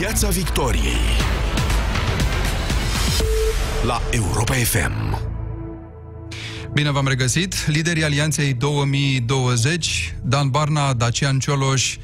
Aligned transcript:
Piața 0.00 0.28
Victoriei 0.28 0.96
la 3.84 4.00
Europa 4.10 4.52
FM. 4.54 5.18
Bine 6.72 6.90
v-am 6.90 7.06
regăsit. 7.06 7.66
Liderii 7.66 8.04
Alianței 8.04 8.54
2020, 8.54 10.14
Dan 10.22 10.48
Barna, 10.48 10.92
Dacian 10.92 11.38
Cioloș, 11.38 11.96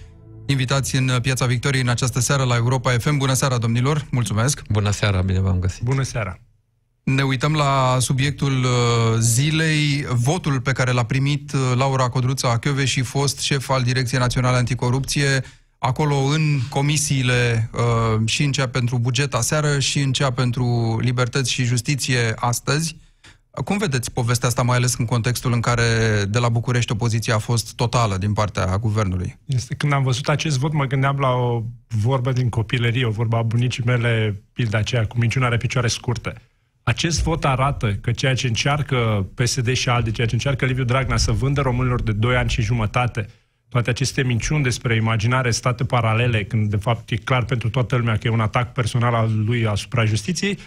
invitați 0.47 0.97
în 0.97 1.11
Piața 1.23 1.47
Victoriei 1.47 1.83
în 1.83 1.89
această 1.89 2.21
seară 2.21 2.45
la 2.45 2.57
Europa 2.57 2.91
FM. 2.91 3.17
Bună 3.17 3.33
seara, 3.33 3.59
domnilor! 3.59 4.07
Mulțumesc! 4.11 4.63
Bună 4.71 4.91
seara, 4.91 5.21
bine 5.21 5.41
v-am 5.41 5.59
găsit! 5.59 5.83
Bună 5.83 6.03
seara! 6.03 6.39
Ne 7.03 7.23
uităm 7.23 7.53
la 7.53 7.97
subiectul 8.01 8.65
uh, 8.65 8.71
zilei, 9.19 10.07
votul 10.11 10.61
pe 10.61 10.73
care 10.73 10.91
l-a 10.91 11.05
primit 11.05 11.53
uh, 11.53 11.61
Laura 11.77 12.09
Codruța 12.09 12.59
și 12.85 13.03
fost 13.03 13.39
șef 13.39 13.71
al 13.71 13.83
Direcției 13.83 14.21
Naționale 14.21 14.57
Anticorupție, 14.57 15.45
acolo 15.87 16.15
în 16.15 16.59
comisiile 16.69 17.71
uh, 17.73 18.29
și 18.29 18.45
în 18.45 18.53
cea 18.53 18.69
pentru 18.69 18.99
buget 18.99 19.35
aseară 19.35 19.79
și 19.79 19.99
în 19.99 20.13
cea 20.13 20.31
pentru 20.31 20.99
libertăți 21.03 21.53
și 21.53 21.65
justiție 21.65 22.33
astăzi. 22.37 22.97
Cum 23.65 23.79
vedeți 23.79 24.13
povestea 24.13 24.49
asta, 24.49 24.63
mai 24.63 24.77
ales 24.77 24.97
în 24.97 25.05
contextul 25.05 25.53
în 25.53 25.61
care 25.61 25.83
de 26.29 26.39
la 26.39 26.49
București 26.49 26.93
opoziția 26.93 27.35
a 27.35 27.39
fost 27.39 27.75
totală 27.75 28.17
din 28.17 28.33
partea 28.33 28.79
guvernului? 28.79 29.39
Este 29.45 29.75
când 29.75 29.93
am 29.93 30.03
văzut 30.03 30.29
acest 30.29 30.59
vot, 30.59 30.73
mă 30.73 30.85
gândeam 30.85 31.19
la 31.19 31.29
o 31.29 31.63
vorbă 31.89 32.33
din 32.33 32.49
copilărie, 32.49 33.05
o 33.05 33.11
vorbă 33.11 33.37
a 33.37 33.43
bunicii 33.43 33.83
mele, 33.87 34.43
pilda 34.53 34.79
aceea, 34.79 35.07
cu 35.07 35.19
minciuna 35.19 35.47
are 35.47 35.57
picioare 35.57 35.89
scurte. 35.89 36.35
Acest 36.83 37.23
vot 37.23 37.45
arată 37.45 37.95
că 37.95 38.11
ceea 38.11 38.35
ce 38.35 38.47
încearcă 38.47 39.27
PSD 39.35 39.73
și 39.73 39.89
ALDE, 39.89 40.11
ceea 40.11 40.27
ce 40.27 40.35
încearcă 40.35 40.65
Liviu 40.65 40.85
Dragnea 40.85 41.17
să 41.17 41.33
vândă 41.33 41.61
românilor 41.61 42.03
de 42.03 42.13
2 42.13 42.37
ani 42.37 42.51
și 42.51 42.63
jumătate, 42.63 43.27
toate 43.69 43.91
aceste 43.91 44.23
minciuni 44.23 44.63
despre 44.63 44.95
imaginare, 44.95 45.51
state 45.51 45.85
paralele, 45.85 46.45
când 46.45 46.71
de 46.71 46.77
fapt 46.77 47.11
e 47.11 47.17
clar 47.17 47.45
pentru 47.45 47.71
toată 47.71 47.97
lumea 47.97 48.17
că 48.17 48.27
e 48.27 48.31
un 48.31 48.41
atac 48.41 48.73
personal 48.73 49.15
al 49.15 49.45
lui 49.45 49.67
asupra 49.67 50.05
justiției, 50.05 50.59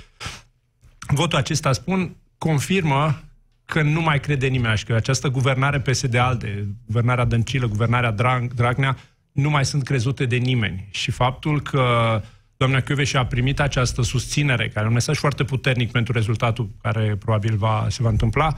votul 1.07 1.37
acesta, 1.37 1.71
spun, 1.71 2.15
confirmă 2.37 3.23
că 3.65 3.81
nu 3.81 4.01
mai 4.01 4.19
crede 4.19 4.47
nimeni 4.47 4.77
și 4.77 4.85
că 4.85 4.93
această 4.93 5.27
guvernare 5.27 5.79
PSD-ALDE, 5.79 6.67
guvernarea 6.85 7.25
Dăncilă, 7.25 7.67
guvernarea 7.67 8.11
Drag, 8.11 8.53
Dragnea, 8.53 8.97
nu 9.31 9.49
mai 9.49 9.65
sunt 9.65 9.83
crezute 9.83 10.25
de 10.25 10.35
nimeni. 10.35 10.87
Și 10.91 11.11
faptul 11.11 11.61
că 11.61 12.21
doamna 12.57 12.83
și 13.03 13.17
a 13.17 13.25
primit 13.25 13.59
această 13.59 14.01
susținere, 14.01 14.67
care 14.67 14.85
e 14.85 14.87
un 14.87 14.93
mesaj 14.93 15.17
foarte 15.17 15.43
puternic 15.43 15.91
pentru 15.91 16.13
rezultatul 16.13 16.69
care 16.81 17.15
probabil 17.15 17.55
va, 17.55 17.85
se 17.89 18.03
va 18.03 18.09
întâmpla, 18.09 18.57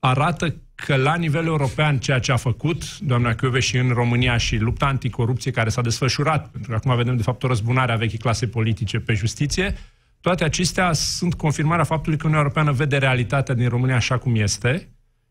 arată 0.00 0.54
că 0.74 0.96
la 0.96 1.14
nivel 1.14 1.46
european 1.46 1.98
ceea 1.98 2.18
ce 2.18 2.32
a 2.32 2.36
făcut 2.36 2.98
doamna 2.98 3.34
și 3.58 3.76
în 3.76 3.88
România 3.88 4.36
și 4.36 4.56
lupta 4.56 4.86
anticorupție 4.86 5.50
care 5.50 5.68
s-a 5.68 5.80
desfășurat, 5.80 6.50
pentru 6.50 6.70
că 6.70 6.76
acum 6.76 6.96
vedem 6.96 7.16
de 7.16 7.22
fapt 7.22 7.42
o 7.42 7.46
răzbunare 7.46 7.92
a 7.92 7.96
vechii 7.96 8.18
clase 8.18 8.46
politice 8.46 8.98
pe 8.98 9.14
justiție, 9.14 9.74
toate 10.20 10.44
acestea 10.44 10.92
sunt 10.92 11.34
confirmarea 11.34 11.84
faptului 11.84 12.18
că 12.18 12.26
Uniunea 12.26 12.46
Europeană 12.46 12.76
vede 12.76 12.96
realitatea 12.96 13.54
din 13.54 13.68
România 13.68 13.96
așa 13.96 14.18
cum 14.18 14.34
este. 14.34 14.88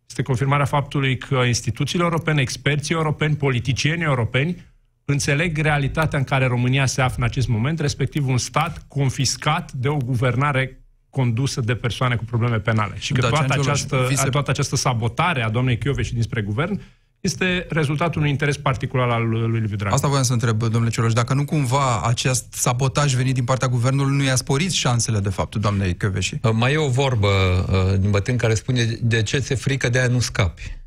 Este 0.10 0.22
confirmarea 0.22 0.66
faptului 0.66 1.18
că 1.18 1.36
instituțiile 1.36 2.04
europene, 2.04 2.42
experții 2.42 2.96
europeni, 2.96 3.36
politicienii 3.36 4.04
europeni 4.04 4.66
înțeleg 5.06 5.58
realitatea 5.58 6.20
în 6.20 6.26
care 6.26 6.46
România 6.46 6.86
se 6.86 7.02
află 7.02 7.16
în 7.18 7.24
acest 7.24 7.48
moment, 7.48 7.80
respectiv 7.80 8.28
un 8.28 8.38
stat 8.38 8.86
confiscat 8.88 9.72
de 9.72 9.88
o 9.88 9.98
guvernare 9.98 10.84
condusă 11.10 11.62
de 11.62 11.76
persoane 11.76 12.16
cu 12.16 12.24
probleme 12.24 12.60
penale. 12.60 12.96
Și 12.98 13.14
că 13.14 13.22
da, 13.22 13.28
toată, 13.28 13.60
această, 13.60 14.06
vise... 14.10 14.30
toată 14.30 14.50
această 14.50 14.76
sabotare 14.76 15.44
a 15.44 15.50
doamnei 15.50 15.80
și 16.02 16.14
dinspre 16.14 16.42
guvern 16.42 16.82
este 17.20 17.66
rezultatul 17.70 18.20
unui 18.20 18.30
interes 18.32 18.58
particular 18.58 19.10
al 19.10 19.28
lui 19.28 19.60
Liviu 19.60 19.76
Dragnea. 19.76 19.94
Asta 19.94 20.08
voiam 20.08 20.24
să 20.24 20.34
întreb, 20.34 20.64
domnule 20.64 20.90
Cioloș, 20.90 21.14
dacă 21.14 21.34
nu 21.34 21.46
cumva 21.46 22.02
acest 22.02 22.54
sabotaj 22.54 23.14
venit 23.14 23.34
din 23.34 23.44
partea 23.44 23.68
guvernului 23.68 24.18
nu 24.18 24.24
i-a 24.24 24.36
sporit 24.36 24.72
șansele, 24.72 25.20
de 25.20 25.30
fapt, 25.30 25.56
doamnei 25.56 25.96
Chioveși? 25.96 26.36
Uh, 26.42 26.52
mai 26.54 26.74
e 26.74 26.78
o 26.78 26.90
vorbă 26.90 27.28
uh, 27.28 28.00
din 28.00 28.12
bătân 28.12 28.38
care 28.38 28.54
spune 28.54 28.98
de 29.02 29.24
ce 29.24 29.38
ți-e 29.38 29.56
frică, 29.56 29.90
de 29.90 30.00
aia 30.00 30.08
nu 30.08 30.20
scapi. 30.20 30.78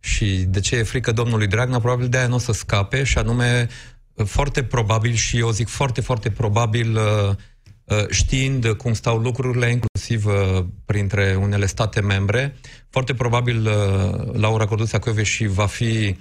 Și 0.00 0.44
de 0.48 0.60
ce 0.60 0.76
e 0.76 0.82
frică 0.82 1.12
domnului 1.12 1.46
Dragnea, 1.46 1.78
probabil 1.78 2.08
de 2.08 2.18
aia 2.18 2.26
nu 2.26 2.34
o 2.34 2.38
să 2.38 2.52
scape, 2.52 3.04
și 3.04 3.18
anume, 3.18 3.68
uh, 4.14 4.26
foarte 4.26 4.62
probabil, 4.62 5.14
și 5.14 5.38
eu 5.38 5.50
zic 5.50 5.68
foarte, 5.68 6.00
foarte 6.00 6.30
probabil, 6.30 6.98
știind 8.10 8.66
cum 8.66 8.92
stau 8.92 9.18
lucrurile, 9.18 9.70
inclusiv 9.70 10.24
printre 10.84 11.36
unele 11.40 11.66
state 11.66 12.00
membre, 12.00 12.56
foarte 12.90 13.14
probabil 13.14 13.66
uh, 13.66 14.32
Laura 14.32 14.66
Codruța 14.66 14.98
și 15.22 15.46
va 15.46 15.66
fi 15.66 16.16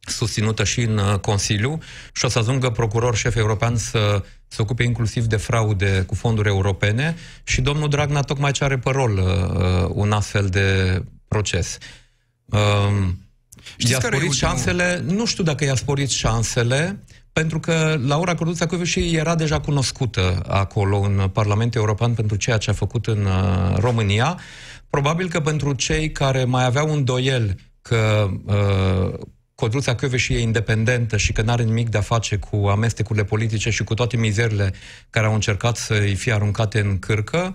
susținută 0.00 0.64
și 0.64 0.80
în 0.80 0.98
uh, 0.98 1.18
Consiliu 1.18 1.78
și 2.12 2.24
o 2.24 2.28
să 2.28 2.38
ajungă 2.38 2.70
procuror 2.70 3.16
șef 3.16 3.36
european 3.36 3.76
să 3.76 4.22
se 4.48 4.62
ocupe 4.62 4.82
inclusiv 4.82 5.24
de 5.24 5.36
fraude 5.36 6.02
cu 6.06 6.14
fonduri 6.14 6.48
europene 6.48 7.16
și 7.44 7.60
domnul 7.60 7.88
Dragnea 7.88 8.20
tocmai 8.20 8.52
ce 8.52 8.64
are 8.64 8.78
pe 8.78 8.90
rol 8.90 9.16
uh, 9.16 9.90
un 9.92 10.12
astfel 10.12 10.46
de 10.46 11.02
proces. 11.28 11.78
Um, 12.44 13.18
i-a 13.76 14.00
sporit 14.00 14.32
șansele, 14.32 15.02
nu 15.06 15.26
știu 15.26 15.44
dacă 15.44 15.64
i-a 15.64 15.74
sporit 15.74 16.08
șansele, 16.08 17.04
pentru 17.32 17.60
că 17.60 17.98
Laura 18.06 18.34
Codruța 18.34 18.66
și 18.82 19.16
era 19.16 19.34
deja 19.34 19.60
cunoscută 19.60 20.42
acolo 20.46 20.98
în 20.98 21.28
Parlamentul 21.32 21.80
European 21.80 22.14
pentru 22.14 22.36
ceea 22.36 22.56
ce 22.56 22.70
a 22.70 22.72
făcut 22.74 23.06
în 23.06 23.24
uh, 23.24 23.76
România. 23.76 24.38
Probabil 24.90 25.28
că 25.28 25.40
pentru 25.40 25.72
cei 25.72 26.12
care 26.12 26.44
mai 26.44 26.64
aveau 26.64 26.90
un 26.90 27.04
doiel 27.04 27.56
că 27.82 28.30
uh, 28.44 29.18
Codruța 29.54 29.96
și 30.16 30.32
e 30.32 30.40
independentă 30.40 31.16
și 31.16 31.32
că 31.32 31.42
nu 31.42 31.52
are 31.52 31.62
nimic 31.62 31.88
de 31.88 31.98
a 31.98 32.00
face 32.00 32.36
cu 32.36 32.56
amestecurile 32.56 33.24
politice 33.24 33.70
și 33.70 33.84
cu 33.84 33.94
toate 33.94 34.16
mizerile 34.16 34.72
care 35.10 35.26
au 35.26 35.34
încercat 35.34 35.76
să-i 35.76 36.14
fie 36.14 36.32
aruncate 36.32 36.80
în 36.80 36.98
cârcă, 36.98 37.54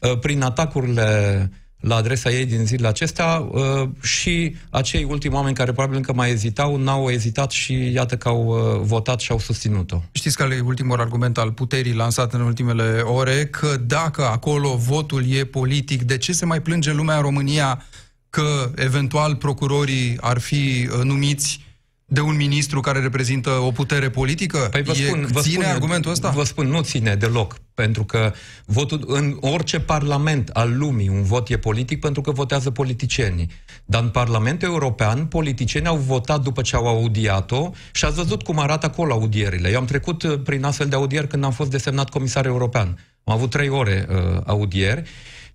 uh, 0.00 0.18
prin 0.18 0.42
atacurile 0.42 1.50
la 1.80 1.94
adresa 1.94 2.30
ei 2.30 2.46
din 2.46 2.66
zilele 2.66 2.88
acestea 2.88 3.38
uh, 3.38 3.88
și 4.02 4.56
acei 4.70 5.04
ultimi 5.04 5.34
oameni 5.34 5.54
care 5.54 5.72
probabil 5.72 5.96
încă 5.96 6.12
mai 6.12 6.30
ezitau, 6.30 6.76
n-au 6.76 7.10
ezitat 7.10 7.50
și 7.50 7.92
iată 7.92 8.16
că 8.16 8.28
au 8.28 8.46
uh, 8.46 8.80
votat 8.82 9.20
și 9.20 9.30
au 9.30 9.38
susținut-o. 9.38 10.02
Știți 10.12 10.36
că 10.36 10.42
e 10.42 10.60
ultimul 10.60 11.00
argument 11.00 11.38
al 11.38 11.52
puterii 11.52 11.94
lansat 11.94 12.34
în 12.34 12.40
ultimele 12.40 13.00
ore, 13.00 13.46
că 13.46 13.76
dacă 13.86 14.24
acolo 14.24 14.76
votul 14.76 15.32
e 15.32 15.44
politic, 15.44 16.02
de 16.02 16.16
ce 16.16 16.32
se 16.32 16.44
mai 16.44 16.62
plânge 16.62 16.92
lumea 16.92 17.16
în 17.16 17.22
România 17.22 17.84
că 18.30 18.70
eventual 18.76 19.36
procurorii 19.36 20.16
ar 20.20 20.38
fi 20.38 20.88
uh, 20.92 21.02
numiți 21.02 21.64
de 22.04 22.20
un 22.20 22.36
ministru 22.36 22.80
care 22.80 23.00
reprezintă 23.00 23.50
o 23.50 23.70
putere 23.70 24.10
politică? 24.10 24.58
Păi 24.70 24.82
vă 24.82 24.92
spun, 24.94 25.22
e, 25.22 25.26
vă 25.26 25.40
ține 25.40 25.62
spun, 25.62 25.74
argumentul 25.74 26.10
ăsta? 26.10 26.30
Vă 26.30 26.44
spun, 26.44 26.66
nu 26.66 26.82
ține 26.82 27.14
deloc, 27.14 27.56
pentru 27.76 28.04
că 28.04 28.32
votul 28.64 29.04
în 29.06 29.36
orice 29.40 29.80
parlament 29.80 30.48
al 30.48 30.76
lumii 30.78 31.08
un 31.08 31.22
vot 31.22 31.48
e 31.48 31.56
politic 31.56 32.00
pentru 32.00 32.20
că 32.20 32.30
votează 32.30 32.70
politicienii. 32.70 33.50
Dar 33.84 34.02
în 34.02 34.08
Parlamentul 34.08 34.68
European, 34.68 35.26
politicienii 35.26 35.88
au 35.88 35.96
votat 35.96 36.42
după 36.42 36.62
ce 36.62 36.76
au 36.76 36.86
audiat-o 36.86 37.70
și 37.92 38.04
ați 38.04 38.16
văzut 38.16 38.42
cum 38.42 38.58
arată 38.58 38.86
acolo 38.86 39.12
audierile. 39.12 39.68
Eu 39.70 39.78
am 39.78 39.84
trecut 39.84 40.22
uh, 40.22 40.40
prin 40.44 40.64
astfel 40.64 40.88
de 40.88 40.94
audieri 40.94 41.28
când 41.28 41.44
am 41.44 41.52
fost 41.52 41.70
desemnat 41.70 42.08
comisar 42.08 42.46
european. 42.46 42.98
Am 43.24 43.34
avut 43.34 43.50
trei 43.50 43.68
ore 43.68 44.06
uh, 44.10 44.40
audieri 44.46 45.02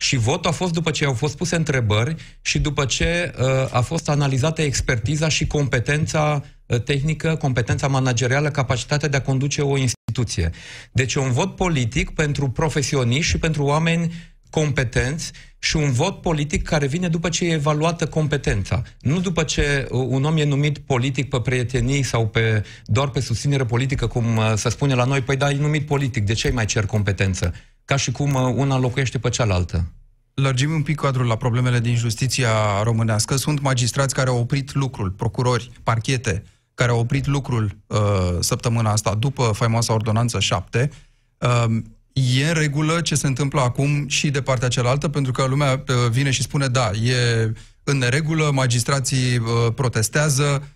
și 0.02 0.18
votul 0.18 0.50
a 0.50 0.54
fost 0.54 0.74
după 0.74 0.92
ce 0.92 1.06
au 1.06 1.14
fost 1.14 1.38
puse 1.38 1.56
întrebări 1.56 2.16
și 2.42 2.60
după 2.60 2.86
ce 2.86 3.34
uh, 3.40 3.46
a 3.72 3.82
fost 3.82 4.10
analizată 4.10 4.62
expertiza 4.62 5.28
și 5.28 5.48
competența 5.48 6.44
uh, 6.66 6.82
tehnică, 6.82 7.36
competența 7.36 7.88
managerială, 7.88 8.50
capacitatea 8.50 9.08
de 9.08 9.18
a 9.18 9.22
conduce 9.22 9.62
o 9.62 9.78
instituție. 9.78 10.50
Deci 10.92 11.16
un 11.16 11.32
vot 11.32 11.56
politic 11.56 12.10
pentru 12.10 12.50
profesioniști 12.50 13.32
și 13.32 13.38
pentru 13.38 13.64
oameni 13.64 14.14
competenți 14.50 15.32
și 15.60 15.76
un 15.76 15.92
vot 15.92 16.22
politic 16.22 16.64
care 16.64 16.88
vine 16.88 17.08
după 17.08 17.30
ce 17.30 17.46
e 17.46 17.54
evaluată 17.54 18.08
competența. 18.08 18.82
Nu 19.00 19.20
după 19.20 19.44
ce 19.44 19.88
uh, 19.90 20.06
un 20.08 20.24
om 20.24 20.38
e 20.38 20.44
numit 20.44 20.78
politic 20.78 21.30
pe 21.30 21.40
prietenii 21.40 22.04
sau 22.04 22.28
pe, 22.28 22.64
doar 22.86 23.10
pe 23.10 23.20
susținere 23.20 23.66
politică, 23.66 24.08
cum 24.08 24.38
uh, 24.38 24.54
se 24.56 24.70
spune 24.70 24.94
la 24.94 25.04
noi, 25.04 25.22
păi 25.22 25.36
da, 25.36 25.50
e 25.50 25.56
numit 25.56 25.86
politic, 25.86 26.26
de 26.26 26.34
ce 26.34 26.48
îi 26.48 26.54
mai 26.54 26.66
cer 26.66 26.86
competență? 26.86 27.54
Ca 27.92 27.98
și 27.98 28.12
cum 28.12 28.34
uh, 28.34 28.54
una 28.56 28.78
locuiește 28.78 29.20
pe 29.20 29.30
cealaltă. 29.30 29.92
Lărgim 30.34 30.72
un 30.72 30.82
pic 30.82 31.00
cadrul 31.00 31.26
la 31.26 31.36
problemele 31.36 31.80
din 31.80 31.96
justiția 31.96 32.84
românească. 32.84 33.36
Sunt 33.36 33.62
magistrați 33.62 34.14
care 34.14 34.30
au 34.30 34.40
oprit 34.40 34.74
lucrul, 34.74 35.10
procurori, 35.10 35.72
parchete, 35.84 36.44
care 36.74 36.92
au 36.92 37.00
oprit 37.00 37.26
lucrul 37.26 37.78
uh, 37.88 37.98
săptămâna 38.40 38.92
asta 38.92 39.16
după 39.16 39.52
faimoasa 39.54 39.94
ordonanță 39.94 40.40
7. 40.40 40.90
Uh, 41.38 41.66
e 42.14 42.48
în 42.48 42.54
regulă 42.54 43.02
ce 43.02 43.16
se 43.16 43.28
întâmplă 43.28 43.62
acum 43.62 44.08
și 44.08 44.30
de 44.30 44.42
partea 44.42 44.68
cealaltă, 44.68 45.08
pentru 45.08 45.32
că 45.32 45.46
lumea 45.46 45.84
uh, 45.88 46.10
vine 46.10 46.32
și 46.32 46.42
spune, 46.42 46.68
da, 46.68 46.92
e 46.92 47.52
în 47.84 47.98
neregulă, 47.98 48.52
magistrații 48.54 49.38
uh, 49.38 49.74
protestează, 49.76 50.68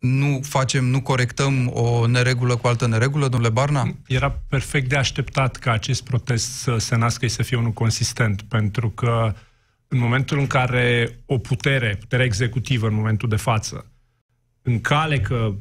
nu 0.00 0.40
facem, 0.42 0.84
nu 0.84 1.02
corectăm 1.02 1.70
o 1.72 2.06
neregulă 2.06 2.56
cu 2.56 2.66
altă 2.66 2.86
neregulă, 2.86 3.28
domnule 3.28 3.52
Barna? 3.52 3.94
Era 4.06 4.30
perfect 4.30 4.88
de 4.88 4.96
așteptat 4.96 5.56
ca 5.56 5.72
acest 5.72 6.04
protest 6.04 6.52
să 6.52 6.76
se 6.78 6.96
nască 6.96 7.26
și 7.26 7.32
să 7.32 7.42
fie 7.42 7.56
unul 7.56 7.72
consistent, 7.72 8.42
pentru 8.42 8.90
că 8.90 9.34
în 9.88 9.98
momentul 9.98 10.38
în 10.38 10.46
care 10.46 11.18
o 11.26 11.38
putere, 11.38 11.96
puterea 12.00 12.24
executivă 12.24 12.86
în 12.86 12.94
momentul 12.94 13.28
de 13.28 13.36
față, 13.36 13.92
încalecă 14.62 15.56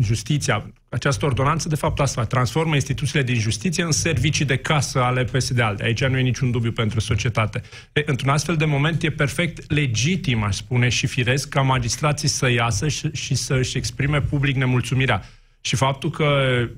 justiția, 0.00 0.72
Această 0.94 1.24
ordonanță, 1.24 1.68
de 1.68 1.74
fapt, 1.74 2.00
asta 2.00 2.24
transformă 2.24 2.74
instituțiile 2.74 3.22
din 3.22 3.38
justiție 3.38 3.82
în 3.82 3.92
servicii 3.92 4.44
de 4.44 4.56
casă 4.56 5.02
ale 5.02 5.24
PSD-ALDE. 5.24 5.84
Aici 5.84 6.04
nu 6.04 6.18
e 6.18 6.22
niciun 6.22 6.50
dubiu 6.50 6.72
pentru 6.72 7.00
societate. 7.00 7.62
E, 7.92 8.02
într-un 8.06 8.28
astfel 8.28 8.56
de 8.56 8.64
moment 8.64 9.02
e 9.02 9.10
perfect 9.10 9.72
legitim, 9.72 10.42
aș 10.42 10.56
spune, 10.56 10.88
și 10.88 11.06
firesc 11.06 11.48
ca 11.48 11.60
magistrații 11.60 12.28
să 12.28 12.50
iasă 12.50 12.88
și, 12.88 13.10
și 13.12 13.34
să 13.34 13.54
își 13.54 13.76
exprime 13.76 14.20
public 14.20 14.56
nemulțumirea. 14.56 15.22
Și 15.60 15.76
faptul 15.76 16.10
că 16.10 16.26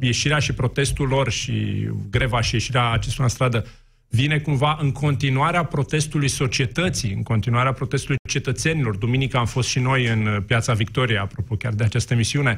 ieșirea 0.00 0.38
și 0.38 0.52
protestul 0.52 1.08
lor 1.08 1.30
și 1.30 1.88
greva 2.10 2.40
și 2.40 2.54
ieșirea 2.54 2.90
acestora 2.90 3.24
în 3.24 3.30
stradă 3.30 3.66
vine 4.08 4.38
cumva 4.38 4.78
în 4.80 4.92
continuarea 4.92 5.64
protestului 5.64 6.28
societății, 6.28 7.12
în 7.12 7.22
continuarea 7.22 7.72
protestului 7.72 8.16
cetățenilor. 8.28 8.96
Duminică 8.96 9.36
am 9.36 9.46
fost 9.46 9.69
și 9.69 9.78
noi 9.78 10.06
în 10.06 10.42
Piața 10.46 10.72
Victoria, 10.72 11.20
apropo 11.20 11.54
chiar 11.54 11.72
de 11.72 11.84
această 11.84 12.12
emisiune, 12.12 12.56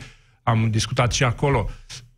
am 0.48 0.70
discutat 0.70 1.12
și 1.12 1.24
acolo. 1.24 1.70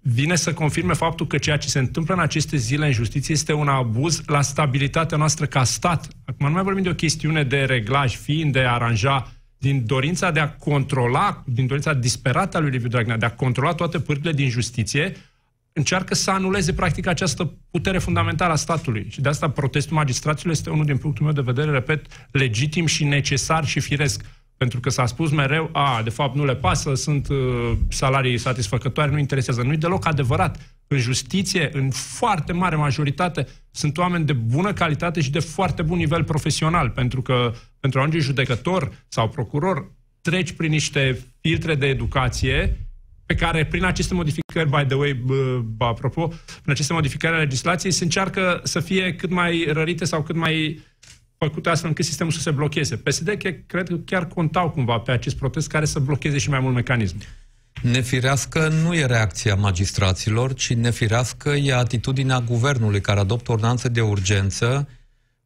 Vine 0.03 0.37
să 0.37 0.53
confirme 0.53 0.93
faptul 0.93 1.27
că 1.27 1.39
ceea 1.39 1.57
ce 1.57 1.69
se 1.69 1.79
întâmplă 1.79 2.15
în 2.15 2.21
aceste 2.21 2.57
zile 2.57 2.87
în 2.87 2.93
justiție 2.93 3.35
este 3.35 3.53
un 3.53 3.69
abuz 3.69 4.23
la 4.27 4.43
stabilitatea 4.43 5.17
noastră 5.17 5.47
ca 5.47 5.65
stat. 5.65 6.09
Acum 6.25 6.47
nu 6.47 6.53
mai 6.53 6.63
vorbim 6.63 6.83
de 6.83 6.89
o 6.89 6.95
chestiune 6.95 7.43
de 7.43 7.65
reglaj, 7.65 8.17
fiind 8.17 8.53
de 8.53 8.61
a 8.61 8.73
aranja 8.73 9.33
din 9.59 9.87
dorința 9.87 10.31
de 10.31 10.41
a 10.41 10.51
controla, 10.51 11.43
din 11.47 11.67
dorința 11.67 11.95
disperată 11.95 12.57
a 12.57 12.61
lui 12.61 12.71
Liviu 12.71 12.89
Dragnea, 12.89 13.17
de 13.17 13.27
a 13.27 13.35
controla 13.35 13.73
toate 13.73 14.01
pârghile 14.01 14.33
din 14.33 14.49
justiție, 14.49 15.17
încearcă 15.73 16.15
să 16.15 16.31
anuleze 16.31 16.73
practic 16.73 17.07
această 17.07 17.55
putere 17.71 17.99
fundamentală 17.99 18.53
a 18.53 18.57
statului. 18.57 19.07
Și 19.09 19.21
de 19.21 19.29
asta 19.29 19.51
protestul 19.51 19.97
magistraților 19.97 20.53
este 20.53 20.71
unul 20.71 20.85
din 20.85 20.97
punctul 20.97 21.25
meu 21.25 21.35
de 21.35 21.41
vedere, 21.41 21.71
repet, 21.71 22.07
legitim 22.31 22.87
și 22.87 23.05
necesar 23.05 23.67
și 23.67 23.81
firesc. 23.81 24.25
Pentru 24.61 24.81
că 24.81 24.91
s-a 24.91 25.07
spus 25.07 25.31
mereu, 25.31 25.71
a, 25.73 26.01
de 26.03 26.11
fapt 26.11 26.35
nu 26.35 26.45
le 26.45 26.55
pasă, 26.55 26.95
sunt 26.95 27.29
uh, 27.29 27.73
salarii 27.89 28.39
satisfăcătoare, 28.39 29.11
nu 29.11 29.19
interesează. 29.19 29.63
Nu-i 29.63 29.77
deloc 29.77 30.07
adevărat. 30.07 30.77
În 30.87 30.99
justiție, 30.99 31.71
în 31.73 31.91
foarte 31.91 32.53
mare 32.53 32.77
majoritate, 32.77 33.47
sunt 33.71 33.99
oameni 33.99 34.25
de 34.25 34.33
bună 34.33 34.73
calitate 34.73 35.21
și 35.21 35.31
de 35.31 35.39
foarte 35.39 35.83
bun 35.83 35.99
nivel 35.99 36.25
profesional, 36.25 36.91
pentru 36.91 37.23
că 37.23 37.53
pentru 37.79 37.99
a 37.99 38.03
ajunge 38.03 38.25
judecător 38.27 38.93
sau 39.09 39.29
procuror, 39.29 39.91
treci 40.21 40.53
prin 40.53 40.71
niște 40.71 41.27
filtre 41.41 41.75
de 41.75 41.87
educație 41.87 42.77
pe 43.27 43.35
care 43.35 43.67
prin 43.67 43.85
aceste 43.85 44.15
modificări, 44.15 44.69
by 44.69 44.85
the 44.87 44.95
way, 44.95 45.13
bă, 45.77 45.85
apropo, 45.85 46.27
prin 46.27 46.73
aceste 46.73 46.93
modificări 46.93 47.33
ale 47.33 47.43
legislației 47.43 47.93
se 47.93 48.05
încearcă 48.05 48.61
să 48.65 48.81
fie 48.81 49.15
cât 49.15 49.31
mai 49.31 49.67
rărite 49.73 50.05
sau 50.05 50.23
cât 50.23 50.37
mai 50.37 50.81
făcute 51.47 51.69
astfel 51.69 51.89
încât 51.89 52.05
sistemul 52.05 52.33
să 52.33 52.41
se 52.41 52.51
blocheze. 52.51 52.97
PSD 52.97 53.29
cred 53.67 53.89
că 53.89 53.95
chiar 53.95 54.27
contau 54.27 54.71
cumva 54.71 54.99
pe 54.99 55.11
acest 55.11 55.37
protest 55.37 55.69
care 55.69 55.85
să 55.85 55.99
blocheze 55.99 56.39
și 56.39 56.51
mai 56.51 56.61
mult 56.61 56.75
mecanismul. 56.75 57.23
Nefirească 57.83 58.69
nu 58.69 58.95
e 58.95 59.07
reacția 59.07 59.55
magistraților, 59.55 60.55
ci 60.55 60.75
nefirească 60.75 61.51
e 61.51 61.75
atitudinea 61.75 62.41
guvernului 62.41 63.01
care 63.01 63.21
adoptă 63.21 63.53
ordonanță 63.53 63.89
de 63.89 64.01
urgență 64.01 64.89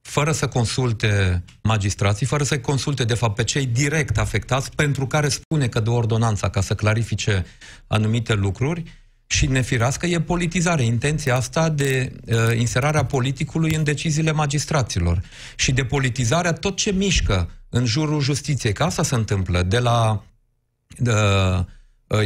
fără 0.01 0.33
să 0.33 0.49
consulte 0.49 1.43
magistrații, 1.63 2.27
fără 2.27 2.45
să 2.45 2.59
consulte, 2.59 3.05
de 3.05 3.15
fapt, 3.15 3.35
pe 3.35 3.45
cei 3.45 3.67
direct 3.67 4.19
afectați, 4.19 4.71
pentru 4.75 5.07
care 5.07 5.29
spune 5.29 5.69
că 5.69 5.81
dă 5.81 5.91
ordonanța 5.91 6.51
ca 6.51 6.61
să 6.61 6.75
clarifice 6.75 7.45
anumite 7.87 8.35
lucruri, 8.35 8.83
și 9.27 9.47
nefirească 9.47 10.07
e 10.07 10.21
politizare. 10.21 10.83
Intenția 10.83 11.37
asta 11.37 11.69
de 11.69 12.13
uh, 12.27 12.59
inserarea 12.59 13.05
politicului 13.05 13.75
în 13.75 13.85
deciziile 13.85 14.33
magistraților 14.33 15.23
și 15.57 15.73
de 15.73 15.85
politizarea 15.85 16.53
tot 16.53 16.77
ce 16.77 16.93
mișcă 16.93 17.51
în 17.69 17.85
jurul 17.85 18.21
justiției. 18.21 18.73
Că 18.73 18.83
asta 18.83 19.03
se 19.03 19.15
întâmplă 19.15 19.63
de 19.63 19.79
la 19.79 20.25
uh, 20.99 21.65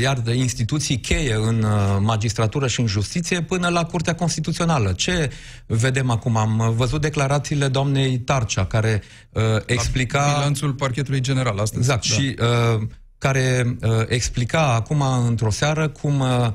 iar 0.00 0.20
de 0.20 0.34
instituții 0.34 1.00
cheie 1.00 1.34
în 1.34 1.62
uh, 1.62 1.96
magistratură 2.00 2.66
și 2.66 2.80
în 2.80 2.86
justiție 2.86 3.42
până 3.42 3.68
la 3.68 3.84
Curtea 3.84 4.14
Constituțională. 4.14 4.92
Ce 4.92 5.30
vedem 5.66 6.10
acum? 6.10 6.36
Am 6.36 6.72
văzut 6.76 7.00
declarațiile 7.00 7.68
doamnei 7.68 8.18
Tarcea, 8.18 8.64
care 8.64 9.02
uh, 9.32 9.42
explica... 9.66 10.26
La 10.26 10.32
bilanțul 10.32 10.72
parchetului 10.72 11.20
general 11.20 11.58
astăzi. 11.58 11.80
Exact, 11.80 12.08
da. 12.08 12.14
și 12.14 12.36
uh, 12.40 12.86
care 13.18 13.76
uh, 13.82 13.90
explica 14.06 14.74
acum 14.74 15.02
într-o 15.26 15.50
seară 15.50 15.88
cum 15.88 16.20
uh, 16.20 16.28
uh, 16.28 16.52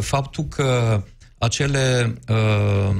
faptul 0.00 0.44
că 0.44 1.02
acele 1.38 2.14
uh, 2.28 2.96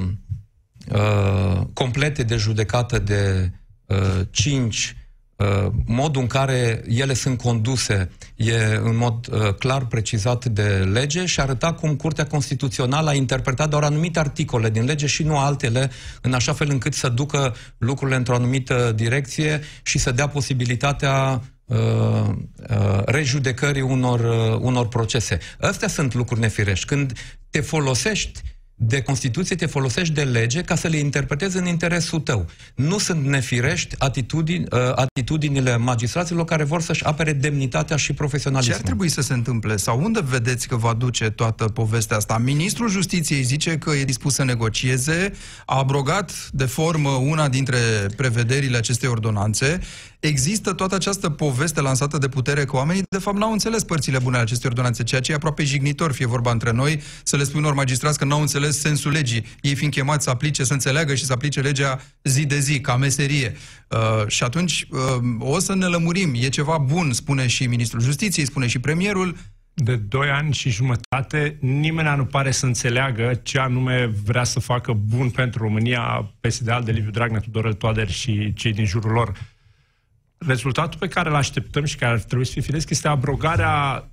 uh, 0.91 1.61
complete 1.73 2.23
de 2.23 2.35
judecată 2.35 2.99
de 2.99 3.51
uh, 3.85 4.21
5 4.31 4.95
Uh, 5.35 5.71
modul 5.85 6.21
în 6.21 6.27
care 6.27 6.83
ele 6.87 7.13
sunt 7.13 7.37
conduse 7.37 8.11
e 8.35 8.55
în 8.83 8.95
mod 8.95 9.27
uh, 9.31 9.53
clar 9.53 9.85
precizat 9.85 10.45
de 10.45 10.89
lege 10.91 11.25
și 11.25 11.39
arăta 11.39 11.73
cum 11.73 11.95
Curtea 11.95 12.27
Constituțională 12.27 13.09
a 13.09 13.13
interpretat 13.13 13.69
doar 13.69 13.83
anumite 13.83 14.19
articole 14.19 14.69
din 14.69 14.85
lege 14.85 15.05
și 15.05 15.23
nu 15.23 15.37
altele, 15.37 15.91
în 16.21 16.33
așa 16.33 16.53
fel 16.53 16.69
încât 16.69 16.93
să 16.93 17.09
ducă 17.09 17.55
lucrurile 17.77 18.17
într-o 18.17 18.35
anumită 18.35 18.91
direcție 18.95 19.61
și 19.83 19.97
să 19.97 20.11
dea 20.11 20.27
posibilitatea 20.27 21.41
uh, 21.65 21.77
uh, 21.77 23.03
rejudecării 23.05 23.81
unor, 23.81 24.19
uh, 24.19 24.59
unor 24.61 24.87
procese. 24.87 25.39
Astea 25.59 25.87
sunt 25.87 26.13
lucruri 26.13 26.39
nefirești. 26.39 26.85
Când 26.85 27.13
te 27.49 27.61
folosești 27.61 28.41
de 28.75 29.01
Constituție 29.01 29.55
te 29.55 29.65
folosești 29.65 30.13
de 30.13 30.23
lege 30.23 30.61
ca 30.61 30.75
să 30.75 30.87
le 30.87 30.97
interpretezi 30.97 31.57
în 31.57 31.65
interesul 31.65 32.19
tău. 32.19 32.45
Nu 32.75 32.97
sunt 32.97 33.25
nefirești 33.25 33.95
atitudini, 33.97 34.65
uh, 34.71 34.79
atitudinile 34.95 35.77
magistraților 35.77 36.45
care 36.45 36.63
vor 36.63 36.81
să-și 36.81 37.03
apere 37.03 37.33
demnitatea 37.33 37.95
și 37.95 38.13
profesionalismul. 38.13 38.77
Ce 38.77 38.81
ar 38.81 38.87
trebui 38.87 39.09
să 39.09 39.21
se 39.21 39.33
întâmple? 39.33 39.77
Sau 39.77 40.03
unde 40.03 40.21
vedeți 40.23 40.67
că 40.67 40.75
va 40.75 40.93
duce 40.93 41.29
toată 41.29 41.65
povestea 41.65 42.17
asta? 42.17 42.37
Ministrul 42.37 42.89
Justiției 42.89 43.43
zice 43.43 43.77
că 43.77 43.91
e 43.91 44.03
dispus 44.03 44.33
să 44.33 44.43
negocieze, 44.43 45.31
a 45.65 45.77
abrogat 45.77 46.49
de 46.51 46.65
formă 46.65 47.09
una 47.09 47.49
dintre 47.49 47.77
prevederile 48.15 48.77
acestei 48.77 49.09
ordonanțe, 49.09 49.79
există 50.19 50.73
toată 50.73 50.95
această 50.95 51.29
poveste 51.29 51.81
lansată 51.81 52.17
de 52.17 52.27
putere 52.27 52.65
că 52.65 52.75
oamenii, 52.75 53.03
de 53.09 53.17
fapt, 53.17 53.37
n-au 53.37 53.51
înțeles 53.51 53.83
părțile 53.83 54.19
bune 54.19 54.35
ale 54.35 54.43
acestei 54.43 54.69
ordonanțe, 54.69 55.03
ceea 55.03 55.21
ce 55.21 55.31
e 55.31 55.35
aproape 55.35 55.63
jignitor, 55.63 56.11
fie 56.11 56.25
vorba 56.25 56.51
între 56.51 56.71
noi, 56.71 57.01
să 57.23 57.37
le 57.37 57.43
spui 57.43 57.59
unor 57.59 57.73
magistrați 57.73 58.17
că 58.17 58.25
n-au 58.25 58.41
înțeles 58.41 58.64
sensul 58.69 59.11
legii. 59.11 59.45
Ei 59.61 59.75
fiind 59.75 59.93
chemați 59.93 60.23
să 60.23 60.29
aplice, 60.29 60.63
să 60.63 60.73
înțeleagă 60.73 61.15
și 61.15 61.25
să 61.25 61.33
aplice 61.33 61.61
legea 61.61 62.01
zi 62.23 62.45
de 62.45 62.59
zi, 62.59 62.81
ca 62.81 62.95
meserie. 62.95 63.55
Uh, 63.89 64.27
și 64.27 64.43
atunci 64.43 64.87
uh, 64.89 64.99
o 65.39 65.59
să 65.59 65.75
ne 65.75 65.85
lămurim. 65.85 66.33
E 66.35 66.49
ceva 66.49 66.77
bun, 66.77 67.13
spune 67.13 67.47
și 67.47 67.67
Ministrul 67.67 68.01
Justiției, 68.01 68.45
spune 68.45 68.67
și 68.67 68.79
Premierul, 68.79 69.37
de 69.73 69.95
doi 69.95 70.29
ani 70.29 70.53
și 70.53 70.69
jumătate, 70.69 71.57
nimeni 71.59 72.17
nu 72.17 72.25
pare 72.25 72.51
să 72.51 72.65
înțeleagă 72.65 73.39
ce 73.43 73.59
anume 73.59 74.05
vrea 74.05 74.43
să 74.43 74.59
facă 74.59 74.93
bun 74.93 75.29
pentru 75.29 75.63
România, 75.63 76.33
PSD 76.39 76.79
de 76.83 76.91
Liviu 76.91 77.11
Dragnea, 77.11 77.39
Tudorel 77.39 77.73
Toader 77.73 78.09
și 78.09 78.53
cei 78.53 78.73
din 78.73 78.85
jurul 78.85 79.11
lor 79.11 79.33
rezultatul 80.37 80.99
pe 80.99 81.07
care 81.07 81.29
îl 81.29 81.35
așteptăm 81.35 81.85
și 81.85 81.95
care 81.95 82.13
ar 82.13 82.19
trebui 82.19 82.45
să 82.45 82.51
fie 82.51 82.61
firesc 82.61 82.89
este 82.89 83.07
abrogarea 83.07 84.07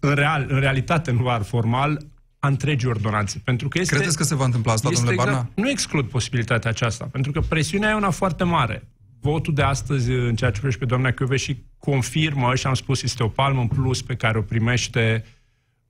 în, 0.00 0.14
real, 0.14 0.46
în 0.48 0.60
realitate, 0.60 1.10
nu 1.10 1.22
doar 1.22 1.42
formal, 1.42 2.06
a 2.44 2.46
întregii 2.46 2.88
ordonanțe. 2.88 3.40
Pentru 3.44 3.68
că 3.68 3.78
este, 3.78 3.94
Credeți 3.94 4.16
că 4.16 4.24
se 4.24 4.34
va 4.34 4.44
întâmpla 4.44 4.72
asta, 4.72 4.90
domnule 4.90 5.12
exact, 5.12 5.30
Barna? 5.30 5.50
Nu 5.54 5.70
exclud 5.70 6.08
posibilitatea 6.08 6.70
aceasta, 6.70 7.08
pentru 7.12 7.32
că 7.32 7.40
presiunea 7.40 7.90
e 7.90 7.94
una 7.94 8.10
foarte 8.10 8.44
mare. 8.44 8.88
Votul 9.20 9.54
de 9.54 9.62
astăzi, 9.62 10.10
în 10.10 10.34
ceea 10.34 10.50
ce 10.50 10.56
privește 10.56 10.78
pe 10.78 10.84
doamna 10.84 11.10
Chiove 11.10 11.36
și 11.36 11.64
confirmă, 11.78 12.54
și 12.54 12.66
am 12.66 12.74
spus, 12.74 13.02
este 13.02 13.22
o 13.22 13.28
palmă 13.28 13.60
în 13.60 13.66
plus 13.66 14.02
pe 14.02 14.14
care 14.14 14.38
o 14.38 14.42
primește 14.42 15.24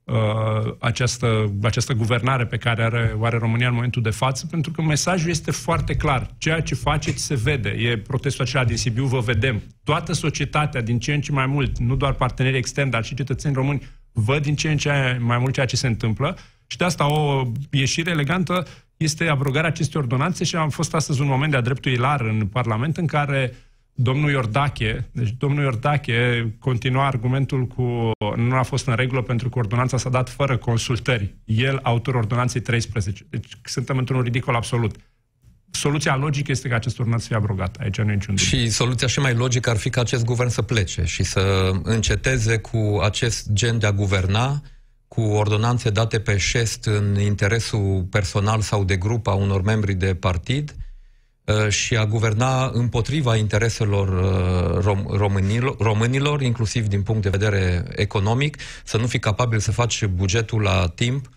uh, 0.04 0.75
această, 0.78 1.52
această 1.62 1.92
guvernare 1.92 2.46
pe 2.46 2.56
care 2.56 2.82
are, 2.82 3.16
o 3.18 3.25
are 3.25 3.38
România 3.38 3.68
în 3.68 3.75
momentul 3.75 4.02
de 4.02 4.11
față, 4.11 4.46
pentru 4.46 4.70
că 4.70 4.82
mesajul 4.82 5.30
este 5.30 5.50
foarte 5.50 5.96
clar. 5.96 6.34
Ceea 6.38 6.61
ce 6.61 6.75
faceți 6.75 7.25
se 7.25 7.34
vede. 7.34 7.68
E 7.68 7.99
protestul 7.99 8.44
acela 8.44 8.64
din 8.64 8.76
Sibiu, 8.76 9.04
vă 9.04 9.20
vedem. 9.20 9.62
Toată 9.84 10.12
societatea, 10.12 10.80
din 10.80 10.99
ce 10.99 11.14
în 11.14 11.20
ce 11.20 11.32
mai 11.32 11.46
mult, 11.46 11.78
nu 11.78 11.96
doar 11.96 12.12
partenerii 12.12 12.58
externi, 12.58 12.90
dar 12.90 13.04
și 13.04 13.14
cetățeni 13.14 13.54
români, 13.54 13.82
văd 14.14 14.42
din 14.42 14.56
ce 14.56 14.71
în 14.71 14.76
ce 14.76 15.18
mai 15.21 15.38
mult 15.38 15.54
ceea 15.54 15.66
ce 15.66 15.76
se 15.76 15.87
întâmplă 15.87 16.38
și 16.66 16.76
de 16.76 16.85
asta 16.85 17.12
o 17.12 17.47
ieșire 17.71 18.11
elegantă 18.11 18.66
este 18.97 19.28
abrogarea 19.28 19.68
acestei 19.68 20.00
ordonanțe 20.00 20.44
și 20.44 20.56
am 20.56 20.68
fost 20.68 20.94
astăzi 20.94 21.21
un 21.21 21.26
moment 21.26 21.50
de-a 21.50 21.61
dreptul 21.61 21.92
ilar 21.92 22.21
în 22.21 22.47
Parlament 22.47 22.97
în 22.97 23.06
care 23.06 23.52
domnul 23.94 24.30
Iordache, 24.30 25.09
deci 25.12 25.35
domnul 25.38 25.62
Iordache 25.62 26.52
continua 26.59 27.06
argumentul 27.06 27.66
cu 27.66 28.11
nu 28.37 28.54
a 28.54 28.62
fost 28.62 28.87
în 28.87 28.94
regulă 28.94 29.23
pentru 29.23 29.49
că 29.49 29.59
ordonanța 29.59 29.97
s-a 29.97 30.11
dat 30.11 30.28
fără 30.28 30.56
consultări. 30.56 31.35
El, 31.44 31.80
autor 31.83 32.14
ordonanței 32.14 32.61
13. 32.61 33.26
Deci 33.30 33.52
suntem 33.62 33.99
într-un 33.99 34.21
ridicol 34.21 34.54
absolut. 34.54 34.97
Soluția 35.76 36.16
logică 36.16 36.50
este 36.50 36.68
ca 36.68 36.74
acest 36.74 36.98
ordonanță 36.98 37.26
să 37.26 37.28
fie 37.28 37.42
abrogat. 37.42 37.76
Aici 37.80 37.98
nu 37.98 38.10
e 38.10 38.14
niciun 38.14 38.36
Și 38.36 38.70
soluția 38.70 39.06
și 39.06 39.18
mai 39.18 39.34
logică 39.34 39.70
ar 39.70 39.76
fi 39.76 39.90
ca 39.90 40.00
acest 40.00 40.24
guvern 40.24 40.48
să 40.48 40.62
plece 40.62 41.04
și 41.04 41.22
să 41.22 41.72
înceteze 41.82 42.58
cu 42.58 43.00
acest 43.02 43.52
gen 43.52 43.78
de 43.78 43.86
a 43.86 43.92
guverna, 43.92 44.62
cu 45.08 45.20
ordonanțe 45.20 45.90
date 45.90 46.20
pe 46.20 46.36
șest 46.36 46.84
în 46.84 47.20
interesul 47.20 48.06
personal 48.10 48.60
sau 48.60 48.84
de 48.84 48.96
grup 48.96 49.26
a 49.26 49.34
unor 49.34 49.62
membri 49.62 49.94
de 49.94 50.14
partid, 50.14 50.74
uh, 51.44 51.68
și 51.68 51.96
a 51.96 52.06
guverna 52.06 52.70
împotriva 52.72 53.36
intereselor 53.36 54.08
uh, 54.08 54.78
rom- 54.78 55.06
românilor, 55.16 55.76
românilor, 55.78 56.40
inclusiv 56.40 56.86
din 56.86 57.02
punct 57.02 57.22
de 57.22 57.28
vedere 57.28 57.84
economic, 57.96 58.56
să 58.84 58.96
nu 58.96 59.06
fii 59.06 59.18
capabil 59.18 59.58
să 59.58 59.72
faci 59.72 60.04
bugetul 60.04 60.62
la 60.62 60.92
timp, 60.94 61.28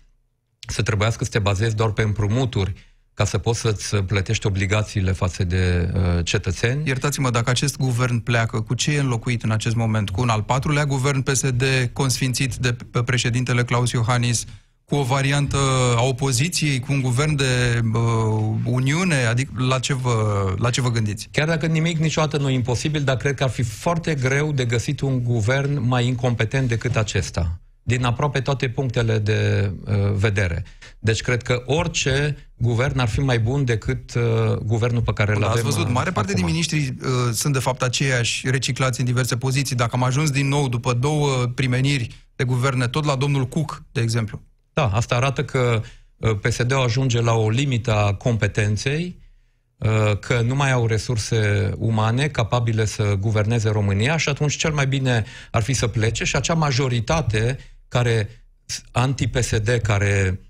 să 0.68 0.82
trebuiască 0.82 1.24
să 1.24 1.30
te 1.30 1.38
bazezi 1.38 1.76
doar 1.76 1.90
pe 1.90 2.02
împrumuturi 2.02 2.74
ca 3.18 3.24
să 3.24 3.38
poți 3.38 3.60
să-ți 3.60 3.96
plătești 3.96 4.46
obligațiile 4.46 5.12
față 5.12 5.44
de 5.44 5.90
uh, 5.94 6.24
cetățeni. 6.24 6.86
Iertați-mă, 6.86 7.30
dacă 7.30 7.50
acest 7.50 7.76
guvern 7.76 8.18
pleacă, 8.18 8.60
cu 8.60 8.74
ce 8.74 8.90
e 8.90 9.00
înlocuit 9.00 9.42
în 9.42 9.50
acest 9.50 9.74
moment? 9.74 10.10
Cu 10.10 10.20
un 10.20 10.28
al 10.28 10.42
patrulea 10.42 10.84
guvern 10.84 11.20
PSD 11.20 11.64
consfințit 11.92 12.54
de 12.54 12.76
pe 12.90 13.02
președintele 13.02 13.64
Claus 13.64 13.90
Iohannis, 13.90 14.44
cu 14.84 14.94
o 14.94 15.02
variantă 15.02 15.56
a 15.96 16.02
opoziției, 16.02 16.80
cu 16.80 16.92
un 16.92 17.00
guvern 17.00 17.36
de 17.36 17.80
uh, 17.94 18.00
uniune? 18.64 19.24
Adică 19.24 19.52
la 19.56 19.78
ce, 19.78 19.94
vă, 19.94 20.54
la 20.58 20.70
ce 20.70 20.80
vă 20.80 20.90
gândiți? 20.90 21.28
Chiar 21.32 21.46
dacă 21.46 21.66
nimic 21.66 21.98
niciodată 21.98 22.36
nu 22.36 22.48
e 22.48 22.52
imposibil, 22.52 23.02
dar 23.02 23.16
cred 23.16 23.34
că 23.34 23.44
ar 23.44 23.50
fi 23.50 23.62
foarte 23.62 24.14
greu 24.14 24.52
de 24.52 24.64
găsit 24.64 25.00
un 25.00 25.22
guvern 25.22 25.86
mai 25.86 26.06
incompetent 26.06 26.68
decât 26.68 26.96
acesta 26.96 27.60
din 27.88 28.04
aproape 28.04 28.40
toate 28.40 28.68
punctele 28.68 29.18
de 29.18 29.72
uh, 29.84 29.94
vedere. 30.12 30.64
Deci 30.98 31.20
cred 31.20 31.42
că 31.42 31.62
orice 31.66 32.36
guvern 32.56 32.98
ar 32.98 33.08
fi 33.08 33.20
mai 33.20 33.38
bun 33.38 33.64
decât 33.64 34.14
uh, 34.14 34.22
guvernul 34.62 35.02
pe 35.02 35.12
care 35.12 35.30
îl 35.30 35.44
avem 35.44 35.54
Ați 35.54 35.62
văzut, 35.62 35.86
uh, 35.86 35.92
mare 35.92 36.10
parte 36.10 36.30
acum. 36.30 36.42
din 36.42 36.52
miniștri 36.52 36.94
uh, 37.02 37.08
sunt 37.32 37.52
de 37.52 37.58
fapt 37.58 37.82
aceiași 37.82 38.50
reciclați 38.50 39.00
în 39.00 39.06
diverse 39.06 39.36
poziții. 39.36 39.76
Dacă 39.76 39.90
am 39.92 40.02
ajuns 40.02 40.30
din 40.30 40.48
nou 40.48 40.68
după 40.68 40.92
două 40.92 41.46
primeniri 41.54 42.28
de 42.36 42.44
guverne, 42.44 42.88
tot 42.88 43.04
la 43.04 43.16
domnul 43.16 43.46
Cook, 43.46 43.82
de 43.92 44.00
exemplu. 44.00 44.40
Da, 44.72 44.90
asta 44.92 45.14
arată 45.14 45.44
că 45.44 45.82
uh, 46.16 46.30
PSD-ul 46.40 46.82
ajunge 46.82 47.20
la 47.20 47.32
o 47.32 47.50
limită 47.50 47.94
a 47.94 48.14
competenței, 48.14 49.18
uh, 49.76 50.18
că 50.18 50.40
nu 50.40 50.54
mai 50.54 50.72
au 50.72 50.86
resurse 50.86 51.70
umane 51.78 52.28
capabile 52.28 52.84
să 52.84 53.14
guverneze 53.18 53.68
România 53.70 54.16
și 54.16 54.28
atunci 54.28 54.56
cel 54.56 54.72
mai 54.72 54.86
bine 54.86 55.24
ar 55.50 55.62
fi 55.62 55.72
să 55.72 55.86
plece 55.86 56.24
și 56.24 56.36
acea 56.36 56.54
majoritate 56.54 57.58
care 57.88 58.28
anti-PSD, 58.92 59.68
care 59.82 60.40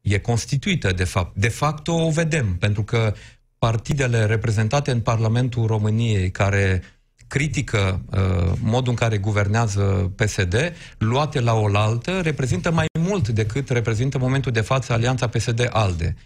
e 0.00 0.18
constituită, 0.18 0.92
de 0.92 1.04
fapt. 1.04 1.36
De 1.36 1.48
fapt, 1.48 1.88
o 1.88 2.10
vedem, 2.10 2.56
pentru 2.56 2.82
că 2.82 3.14
partidele 3.58 4.24
reprezentate 4.24 4.90
în 4.90 5.00
Parlamentul 5.00 5.66
României, 5.66 6.30
care 6.30 6.82
critică 7.26 8.00
uh, 8.10 8.52
modul 8.60 8.90
în 8.90 8.96
care 8.96 9.18
guvernează 9.18 10.12
PSD, 10.16 10.72
luate 10.98 11.40
la 11.40 11.54
oaltă, 11.54 12.20
reprezintă 12.20 12.70
mai 12.70 12.86
mult 13.00 13.28
decât 13.28 13.68
reprezintă 13.68 14.16
în 14.16 14.22
momentul 14.22 14.52
de 14.52 14.60
față 14.60 14.92
Alianța 14.92 15.28
PSD-ALDE. 15.28 16.16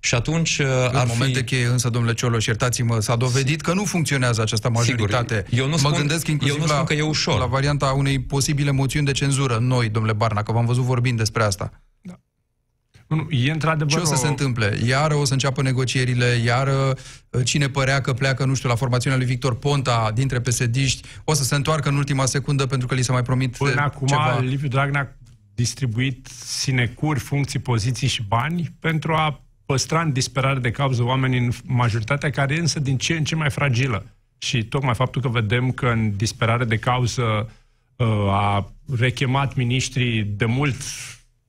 Și 0.00 0.14
atunci 0.14 0.58
uh, 0.58 0.66
În 0.90 0.96
ar 0.96 1.06
momente 1.06 1.38
fi... 1.38 1.44
cheie, 1.44 1.66
însă, 1.66 1.88
domnule 1.88 2.14
Cioloș, 2.14 2.46
iertați-mă, 2.46 3.00
s-a 3.00 3.16
dovedit 3.16 3.60
că 3.60 3.72
nu 3.72 3.84
funcționează 3.84 4.42
această 4.42 4.70
majoritate. 4.70 5.44
Sigur, 5.48 5.58
eu 5.58 5.64
nu 5.68 5.76
mă 5.82 5.88
spun- 5.88 5.98
gândesc 5.98 6.26
inclusiv 6.26 6.56
eu 6.56 6.60
nu 6.60 6.66
spun 6.66 6.78
la, 6.80 6.84
că 6.84 6.94
e 6.94 7.02
ușor. 7.02 7.38
la 7.38 7.46
varianta 7.46 7.86
unei 7.86 8.20
posibile 8.20 8.70
moțiuni 8.70 9.06
de 9.06 9.12
cenzură 9.12 9.58
noi, 9.60 9.88
domnule 9.88 10.14
Barna, 10.14 10.42
că 10.42 10.52
v-am 10.52 10.66
văzut 10.66 10.84
vorbind 10.84 11.18
despre 11.18 11.42
asta. 11.42 11.70
Nu, 13.06 13.26
e 13.30 13.50
într-adevăr 13.50 13.92
Ce 13.92 13.98
o 13.98 14.04
să 14.04 14.14
se 14.14 14.26
întâmple? 14.26 14.78
Iară 14.86 15.14
o 15.14 15.24
să 15.24 15.32
înceapă 15.32 15.62
negocierile, 15.62 16.40
iară 16.44 16.96
uh, 17.30 17.44
cine 17.44 17.68
părea 17.68 18.00
că 18.00 18.12
pleacă, 18.12 18.44
nu 18.44 18.54
știu, 18.54 18.68
la 18.68 18.74
formațiunea 18.74 19.18
lui 19.18 19.28
Victor 19.28 19.58
Ponta 19.58 20.10
dintre 20.14 20.40
pesediști, 20.40 21.08
o 21.24 21.34
să 21.34 21.44
se 21.44 21.54
întoarcă 21.54 21.88
în 21.88 21.96
ultima 21.96 22.26
secundă 22.26 22.66
pentru 22.66 22.86
că 22.86 22.94
li 22.94 23.02
se 23.02 23.12
mai 23.12 23.22
promit 23.22 23.56
Până 23.56 23.80
acum, 23.80 24.06
ceva. 24.06 24.38
Liviu 24.38 24.68
Dragnea 24.68 25.00
a 25.00 25.24
distribuit 25.54 26.28
sinecuri, 26.44 27.18
funcții, 27.18 27.58
poziții 27.58 28.08
și 28.08 28.22
bani 28.28 28.74
pentru 28.80 29.14
a 29.14 29.43
păstra 29.74 30.00
în 30.00 30.12
disperare 30.12 30.58
de 30.58 30.70
cauză 30.70 31.02
oamenii 31.02 31.38
în 31.38 31.50
majoritatea 31.64 32.30
care 32.30 32.54
e 32.54 32.58
însă 32.58 32.80
din 32.80 32.96
ce 32.98 33.16
în 33.16 33.24
ce 33.24 33.34
mai 33.34 33.50
fragilă. 33.50 34.06
Și 34.38 34.64
tocmai 34.64 34.94
faptul 34.94 35.20
că 35.20 35.28
vedem 35.28 35.70
că 35.70 35.86
în 35.86 36.16
disperare 36.16 36.64
de 36.64 36.76
cauză 36.76 37.50
uh, 37.96 38.06
a 38.28 38.72
rechemat 38.98 39.54
miniștrii 39.54 40.22
de 40.22 40.44
mult 40.44 40.76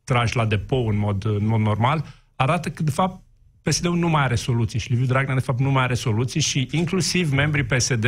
trași 0.04 0.36
la 0.36 0.46
depou 0.46 0.88
în 0.88 0.98
mod, 0.98 1.26
în 1.26 1.48
mod 1.48 1.60
normal, 1.60 2.06
arată 2.36 2.70
că, 2.70 2.84
de 2.84 2.92
fapt, 2.92 3.24
PSD-ul 3.62 3.98
nu 3.98 4.10
mai 4.10 4.24
are 4.24 4.36
soluții 4.36 4.80
și 4.80 4.90
Liviu 4.90 5.06
Dragnea, 5.06 5.36
de 5.36 5.42
fapt, 5.42 5.60
nu 5.60 5.72
mai 5.72 5.84
are 5.84 5.94
soluții 5.94 6.42
și 6.42 6.68
inclusiv 6.72 7.32
membrii 7.32 7.64
PSD 7.64 8.08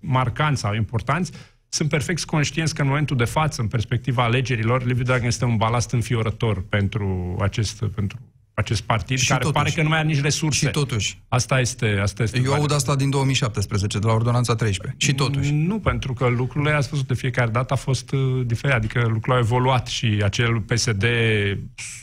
marcanți 0.00 0.60
sau 0.60 0.74
importanți 0.74 1.32
sunt 1.68 1.88
perfect 1.88 2.24
conștienți 2.24 2.74
că 2.74 2.82
în 2.82 2.88
momentul 2.88 3.16
de 3.16 3.24
față, 3.24 3.60
în 3.60 3.68
perspectiva 3.68 4.22
alegerilor, 4.24 4.84
Liviu 4.84 5.04
Dragnea 5.04 5.28
este 5.28 5.44
un 5.44 5.56
balast 5.56 5.90
înfiorător 5.90 6.62
pentru 6.68 7.36
acest, 7.40 7.84
pentru 7.84 8.18
acest 8.58 8.82
partid, 8.82 9.18
Și 9.18 9.28
care 9.28 9.40
totuși. 9.40 9.62
pare 9.62 9.74
că 9.74 9.82
nu 9.82 9.88
mai 9.88 9.98
are 9.98 10.06
nici 10.06 10.20
resurse. 10.20 10.66
Și 10.66 10.72
totuși. 10.72 11.20
Asta 11.28 11.60
este, 11.60 11.98
asta 12.02 12.22
este 12.22 12.40
Eu 12.44 12.52
aud 12.52 12.72
asta 12.72 12.96
din 12.96 13.10
2017, 13.10 13.98
de 13.98 14.06
la 14.06 14.12
Ordonanța 14.12 14.54
13. 14.54 14.96
Și 15.06 15.14
totuși. 15.14 15.50
Nu, 15.52 15.78
pentru 15.78 16.12
că 16.12 16.26
lucrurile, 16.26 16.72
ați 16.72 16.88
văzut, 16.88 17.06
de 17.06 17.14
fiecare 17.14 17.50
dată 17.50 17.72
a 17.72 17.76
fost 17.76 18.10
uh, 18.12 18.46
diferit, 18.46 18.74
adică 18.74 18.98
lucrurile 18.98 19.34
au 19.34 19.38
evoluat 19.38 19.86
și 19.86 20.20
acel 20.24 20.60
PSD 20.60 21.04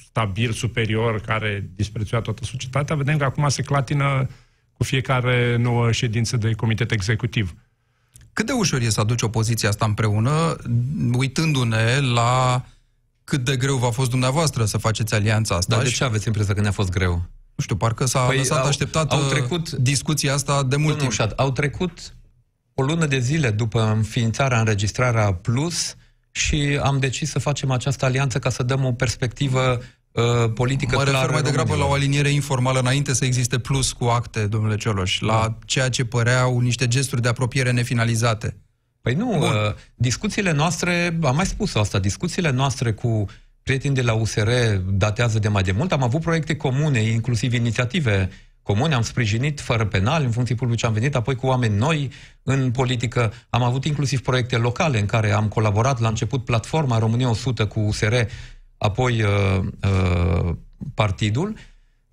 stabil, 0.08 0.52
superior, 0.52 1.22
care 1.22 1.70
disprețuia 1.76 2.22
toată 2.22 2.44
societatea, 2.44 2.96
vedem 2.96 3.18
că 3.18 3.24
acum 3.24 3.50
se 3.50 3.62
clatină 3.62 4.30
cu 4.78 4.84
fiecare 4.84 5.58
nouă 5.58 5.92
ședință 5.92 6.38
de 6.38 6.52
comitet 6.52 6.92
executiv. 6.92 7.56
Cât 8.34 8.46
de 8.46 8.52
ușor 8.52 8.82
e 8.82 8.90
să 8.90 9.00
aduci 9.00 9.22
opoziția 9.22 9.70
asta 9.70 9.86
împreună, 9.86 10.56
uitându-ne 11.12 12.00
la 12.14 12.66
cât 13.26 13.44
de 13.44 13.56
greu 13.56 13.76
v-a 13.76 13.90
fost 13.90 14.10
dumneavoastră 14.10 14.66
să 14.66 14.78
faceți 14.78 15.14
alianța 15.14 15.56
asta? 15.56 15.76
Dar 15.76 15.84
de 15.84 15.90
și- 15.90 15.96
ce 15.96 16.04
aveți 16.04 16.28
impresia 16.28 16.54
că 16.54 16.62
ne-a 16.62 16.72
fost 16.72 16.90
greu? 16.90 17.12
Nu 17.56 17.64
știu, 17.64 17.76
parcă 17.76 18.06
s-a 18.06 18.20
Păi 18.20 18.38
lăsat 18.38 18.60
au- 18.62 18.68
așteptat 18.68 19.12
au 19.12 19.20
uh, 19.20 19.28
trecut- 19.30 19.70
discuția 19.72 20.34
asta 20.34 20.54
de 20.64 20.76
mult 20.76 20.76
Domnul 20.76 20.96
timp. 20.98 21.12
Ușat, 21.12 21.32
au 21.32 21.52
trecut 21.52 22.14
o 22.74 22.82
lună 22.84 23.06
de 23.06 23.20
zile 23.20 23.50
după 23.52 23.82
înființarea, 23.96 24.60
înregistrarea 24.60 25.34
Plus 25.34 25.96
și 26.32 26.80
am 26.84 27.00
decis 27.00 27.30
să 27.30 27.40
facem 27.40 27.72
această 27.72 28.06
alianță 28.06 28.40
ca 28.40 28.50
să 28.50 28.64
dăm 28.64 28.86
o 28.86 28.92
perspectivă 28.92 29.82
uh, 30.12 30.24
politică 30.54 30.96
Mă 30.96 31.04
clară 31.04 31.18
refer 31.18 31.30
mai 31.34 31.42
degrabă 31.42 31.70
la 31.70 31.74
românilor. 31.74 31.90
o 31.90 31.94
aliniere 31.94 32.30
informală 32.30 32.80
înainte 32.80 33.14
să 33.14 33.26
existe 33.26 33.60
plus 33.60 33.92
cu 33.92 34.06
acte, 34.06 34.48
domnule 34.48 34.76
Cioloș, 34.76 35.20
la 35.20 35.32
Da. 35.32 35.58
ceea 35.66 35.90
ce 35.90 36.06
păreau 36.06 36.60
niște 36.60 36.88
gesturi 36.88 37.22
de 37.22 37.28
apropiere 37.28 37.72
nefinalizate. 37.72 38.58
Păi 39.06 39.14
nu, 39.14 39.40
uh, 39.40 39.50
discuțiile 39.96 40.52
noastre, 40.52 41.18
am 41.24 41.36
mai 41.36 41.46
spus 41.46 41.76
asta, 41.76 42.00
discuțiile 42.00 42.52
noastre 42.52 42.92
cu 42.92 43.26
prieteni 43.64 43.96
de 43.96 44.02
la 44.02 44.14
USR 44.14 44.50
datează 44.90 45.40
de 45.40 45.48
mai 45.48 45.64
de 45.64 45.72
mult. 45.72 45.92
Am 45.92 46.04
avut 46.04 46.22
proiecte 46.22 46.56
comune, 46.56 47.02
inclusiv 47.02 47.54
inițiative 47.54 48.30
comune, 48.62 48.94
am 48.94 49.02
sprijinit 49.02 49.60
fără 49.60 49.86
penal, 49.86 50.24
în 50.24 50.32
funcții 50.32 50.56
publice 50.56 50.86
am 50.86 50.94
venit, 50.94 51.16
apoi 51.16 51.36
cu 51.36 51.48
oameni 51.48 51.78
noi 51.78 52.12
în 52.44 52.72
politică. 52.72 53.34
Am 53.50 53.64
avut 53.64 53.86
inclusiv 53.86 54.22
proiecte 54.22 54.58
locale 54.58 55.00
în 55.00 55.06
care 55.06 55.32
am 55.32 55.48
colaborat 55.48 56.00
la 56.00 56.08
început 56.08 56.46
platforma 56.46 56.98
România 56.98 57.30
100 57.30 57.68
cu 57.68 57.80
USR, 57.80 58.14
apoi 58.78 59.22
uh, 59.22 59.30
uh, 59.82 60.56
partidul. 60.94 61.56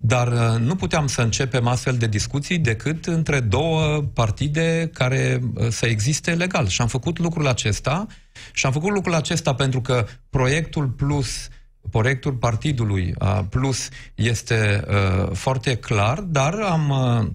Dar 0.05 0.27
uh, 0.27 0.59
nu 0.59 0.75
puteam 0.75 1.07
să 1.07 1.21
începem 1.21 1.67
astfel 1.67 1.97
de 1.97 2.07
discuții 2.07 2.57
decât 2.57 3.05
între 3.05 3.39
două 3.39 4.01
partide 4.13 4.89
care 4.93 5.39
uh, 5.53 5.67
să 5.69 5.85
existe 5.85 6.33
legal. 6.33 6.67
Și 6.67 6.81
am 6.81 6.87
făcut 6.87 7.19
lucrul 7.19 7.47
acesta 7.47 8.05
și 8.53 8.65
am 8.65 8.71
făcut 8.71 8.91
lucrul 8.91 9.13
acesta 9.13 9.53
pentru 9.55 9.81
că 9.81 10.05
proiectul 10.29 10.87
Plus, 10.87 11.47
proiectul 11.89 12.33
partidului 12.33 13.13
uh, 13.19 13.39
Plus 13.49 13.89
este 14.15 14.83
uh, 14.87 15.29
foarte 15.35 15.75
clar, 15.75 16.19
dar 16.19 16.53
am 16.53 16.89
uh, 16.89 17.27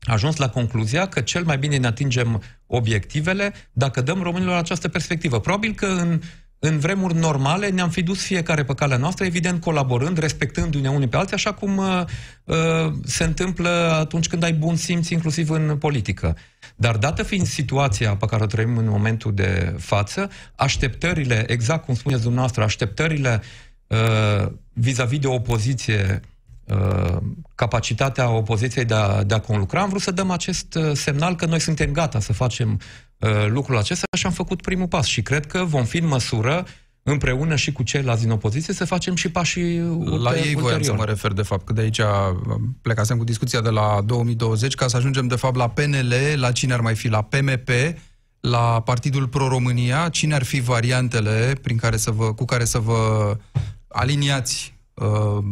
ajuns 0.00 0.36
la 0.36 0.48
concluzia 0.48 1.06
că 1.06 1.20
cel 1.20 1.44
mai 1.44 1.58
bine 1.58 1.76
ne 1.76 1.86
atingem 1.86 2.42
obiectivele 2.66 3.52
dacă 3.72 4.00
dăm 4.00 4.22
românilor 4.22 4.56
această 4.56 4.88
perspectivă. 4.88 5.40
Probabil 5.40 5.74
că 5.74 5.86
în 5.86 6.20
în 6.66 6.78
vremuri 6.78 7.14
normale 7.14 7.68
ne-am 7.68 7.90
fi 7.90 8.02
dus 8.02 8.22
fiecare 8.22 8.64
pe 8.64 8.74
calea 8.74 8.96
noastră, 8.96 9.24
evident 9.24 9.60
colaborând, 9.60 10.18
respectându-ne 10.18 10.88
unii 10.88 11.08
pe 11.08 11.16
alții, 11.16 11.34
așa 11.34 11.52
cum 11.52 11.76
uh, 11.76 12.02
uh, 12.44 12.92
se 13.04 13.24
întâmplă 13.24 13.68
atunci 14.00 14.28
când 14.28 14.42
ai 14.42 14.52
bun 14.52 14.76
simț, 14.76 15.08
inclusiv 15.08 15.50
în 15.50 15.76
politică. 15.76 16.36
Dar 16.76 16.96
dată 16.96 17.22
fiind 17.22 17.46
situația 17.46 18.16
pe 18.16 18.26
care 18.26 18.42
o 18.42 18.46
trăim 18.46 18.76
în 18.76 18.88
momentul 18.88 19.34
de 19.34 19.74
față, 19.78 20.30
așteptările, 20.56 21.44
exact 21.46 21.84
cum 21.84 21.94
spuneți 21.94 22.22
dumneavoastră, 22.22 22.62
așteptările 22.62 23.42
uh, 23.86 24.52
vis-a-vis 24.72 25.18
de 25.18 25.26
opoziție, 25.26 26.20
uh, 26.22 26.33
capacitatea 27.54 28.30
opoziției 28.30 28.84
de 28.84 28.94
a, 28.94 29.22
de 29.22 29.34
a 29.34 29.40
conlucra, 29.40 29.80
am 29.80 29.88
vrut 29.88 30.00
să 30.00 30.10
dăm 30.10 30.30
acest 30.30 30.74
uh, 30.74 30.90
semnal 30.94 31.36
că 31.36 31.46
noi 31.46 31.60
suntem 31.60 31.92
gata 31.92 32.20
să 32.20 32.32
facem 32.32 32.80
uh, 33.18 33.46
lucrul 33.48 33.76
acesta 33.76 34.06
și 34.16 34.26
am 34.26 34.32
făcut 34.32 34.62
primul 34.62 34.88
pas. 34.88 35.06
Și 35.06 35.22
cred 35.22 35.46
că 35.46 35.64
vom 35.64 35.84
fi 35.84 35.96
în 35.96 36.06
măsură 36.06 36.64
împreună 37.02 37.56
și 37.56 37.72
cu 37.72 37.82
ceilalți 37.82 38.22
din 38.22 38.30
opoziție 38.30 38.74
să 38.74 38.84
facem 38.84 39.14
și 39.14 39.30
pașii 39.30 39.78
La 40.22 40.36
ei 40.36 40.54
voiam 40.54 40.82
să 40.82 40.94
mă 40.94 41.04
refer, 41.04 41.32
de 41.32 41.42
fapt, 41.42 41.64
că 41.64 41.72
de 41.72 41.80
aici 41.80 41.98
uh, 41.98 42.06
plecasem 42.82 43.18
cu 43.18 43.24
discuția 43.24 43.60
de 43.60 43.68
la 43.68 44.00
2020, 44.06 44.74
ca 44.74 44.86
să 44.86 44.96
ajungem, 44.96 45.26
de 45.26 45.36
fapt, 45.36 45.56
la 45.56 45.68
PNL, 45.68 46.14
la 46.34 46.52
cine 46.52 46.72
ar 46.72 46.80
mai 46.80 46.94
fi, 46.94 47.08
la 47.08 47.22
PMP, 47.22 47.68
la 48.40 48.82
Partidul 48.84 49.28
Pro-România, 49.28 50.08
cine 50.08 50.34
ar 50.34 50.42
fi 50.42 50.60
variantele 50.60 51.56
prin 51.62 51.76
care 51.76 51.96
să 51.96 52.10
vă, 52.10 52.34
cu 52.34 52.44
care 52.44 52.64
să 52.64 52.78
vă 52.78 53.36
aliniați 53.88 54.74
uh, 54.94 55.44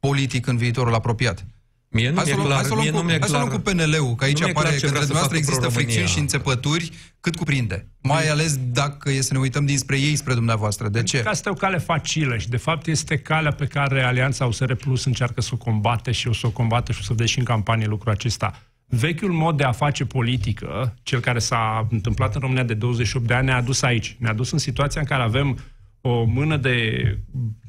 politic 0.00 0.46
în 0.46 0.56
viitorul 0.56 0.94
apropiat? 0.94 1.46
Mie 1.90 2.08
nu 2.10 2.14
Hai 2.14 2.24
mi-e 2.24 2.32
să 2.32 2.38
luăm- 2.38 2.46
clar, 2.48 2.58
hai 2.60 2.68
să 2.68 2.74
luăm 2.74 2.82
mie 2.84 2.90
cu- 2.92 2.96
nu 2.98 3.02
mi-e 3.02 3.18
hai 3.20 3.28
să 3.28 3.36
luăm 3.36 3.48
clar- 3.48 3.62
cu 3.62 3.70
PNL-ul, 3.70 4.14
că 4.14 4.24
aici 4.24 4.38
nu 4.38 4.44
mi-e 4.44 4.52
clar 4.52 4.64
apare 4.64 4.78
ce 4.78 4.84
că 4.84 4.90
vrea 4.90 5.00
între 5.00 5.06
să 5.06 5.12
noastre 5.12 5.36
facă 5.36 5.36
există 5.36 5.60
Pro-România. 5.60 5.84
fricțiuni 5.86 6.08
și 6.08 6.18
înțepături 6.18 6.92
cât 7.20 7.36
cuprinde. 7.36 7.88
Mai 8.02 8.28
ales 8.28 8.56
dacă 8.72 9.10
e 9.10 9.20
să 9.20 9.32
ne 9.32 9.38
uităm 9.38 9.66
dinspre 9.66 9.98
ei 9.98 10.16
spre 10.16 10.34
dumneavoastră. 10.34 10.88
De 10.88 11.02
ce? 11.02 11.20
Că 11.22 11.28
asta 11.28 11.48
e 11.48 11.52
o 11.52 11.54
cale 11.54 11.78
facilă 11.78 12.36
și 12.36 12.48
de 12.48 12.56
fapt 12.56 12.86
este 12.86 13.18
calea 13.18 13.52
pe 13.52 13.66
care 13.66 14.02
Alianța 14.02 14.46
USR 14.46 14.72
Plus 14.72 15.04
încearcă 15.04 15.40
să 15.40 15.50
o 15.52 15.56
combate 15.56 16.10
și 16.12 16.28
o 16.28 16.32
să 16.32 16.46
o 16.46 16.50
combate 16.50 16.92
și 16.92 16.98
o 17.00 17.02
să 17.02 17.12
vedeți 17.12 17.30
și 17.30 17.38
în 17.38 17.44
campanie 17.44 17.86
lucrul 17.86 18.12
acesta. 18.12 18.62
Vechiul 18.90 19.32
mod 19.32 19.56
de 19.56 19.64
a 19.64 19.72
face 19.72 20.04
politică, 20.04 20.94
cel 21.02 21.20
care 21.20 21.38
s-a 21.38 21.86
întâmplat 21.90 22.34
în 22.34 22.40
România 22.40 22.62
de 22.64 22.74
28 22.74 23.26
de 23.26 23.34
ani, 23.34 23.46
ne-a 23.46 23.56
adus 23.56 23.82
aici. 23.82 24.16
Ne-a 24.18 24.32
dus 24.32 24.50
în 24.50 24.58
situația 24.58 25.00
în 25.00 25.06
care 25.06 25.22
avem 25.22 25.58
o 26.00 26.24
mână 26.24 26.56
de 26.56 27.02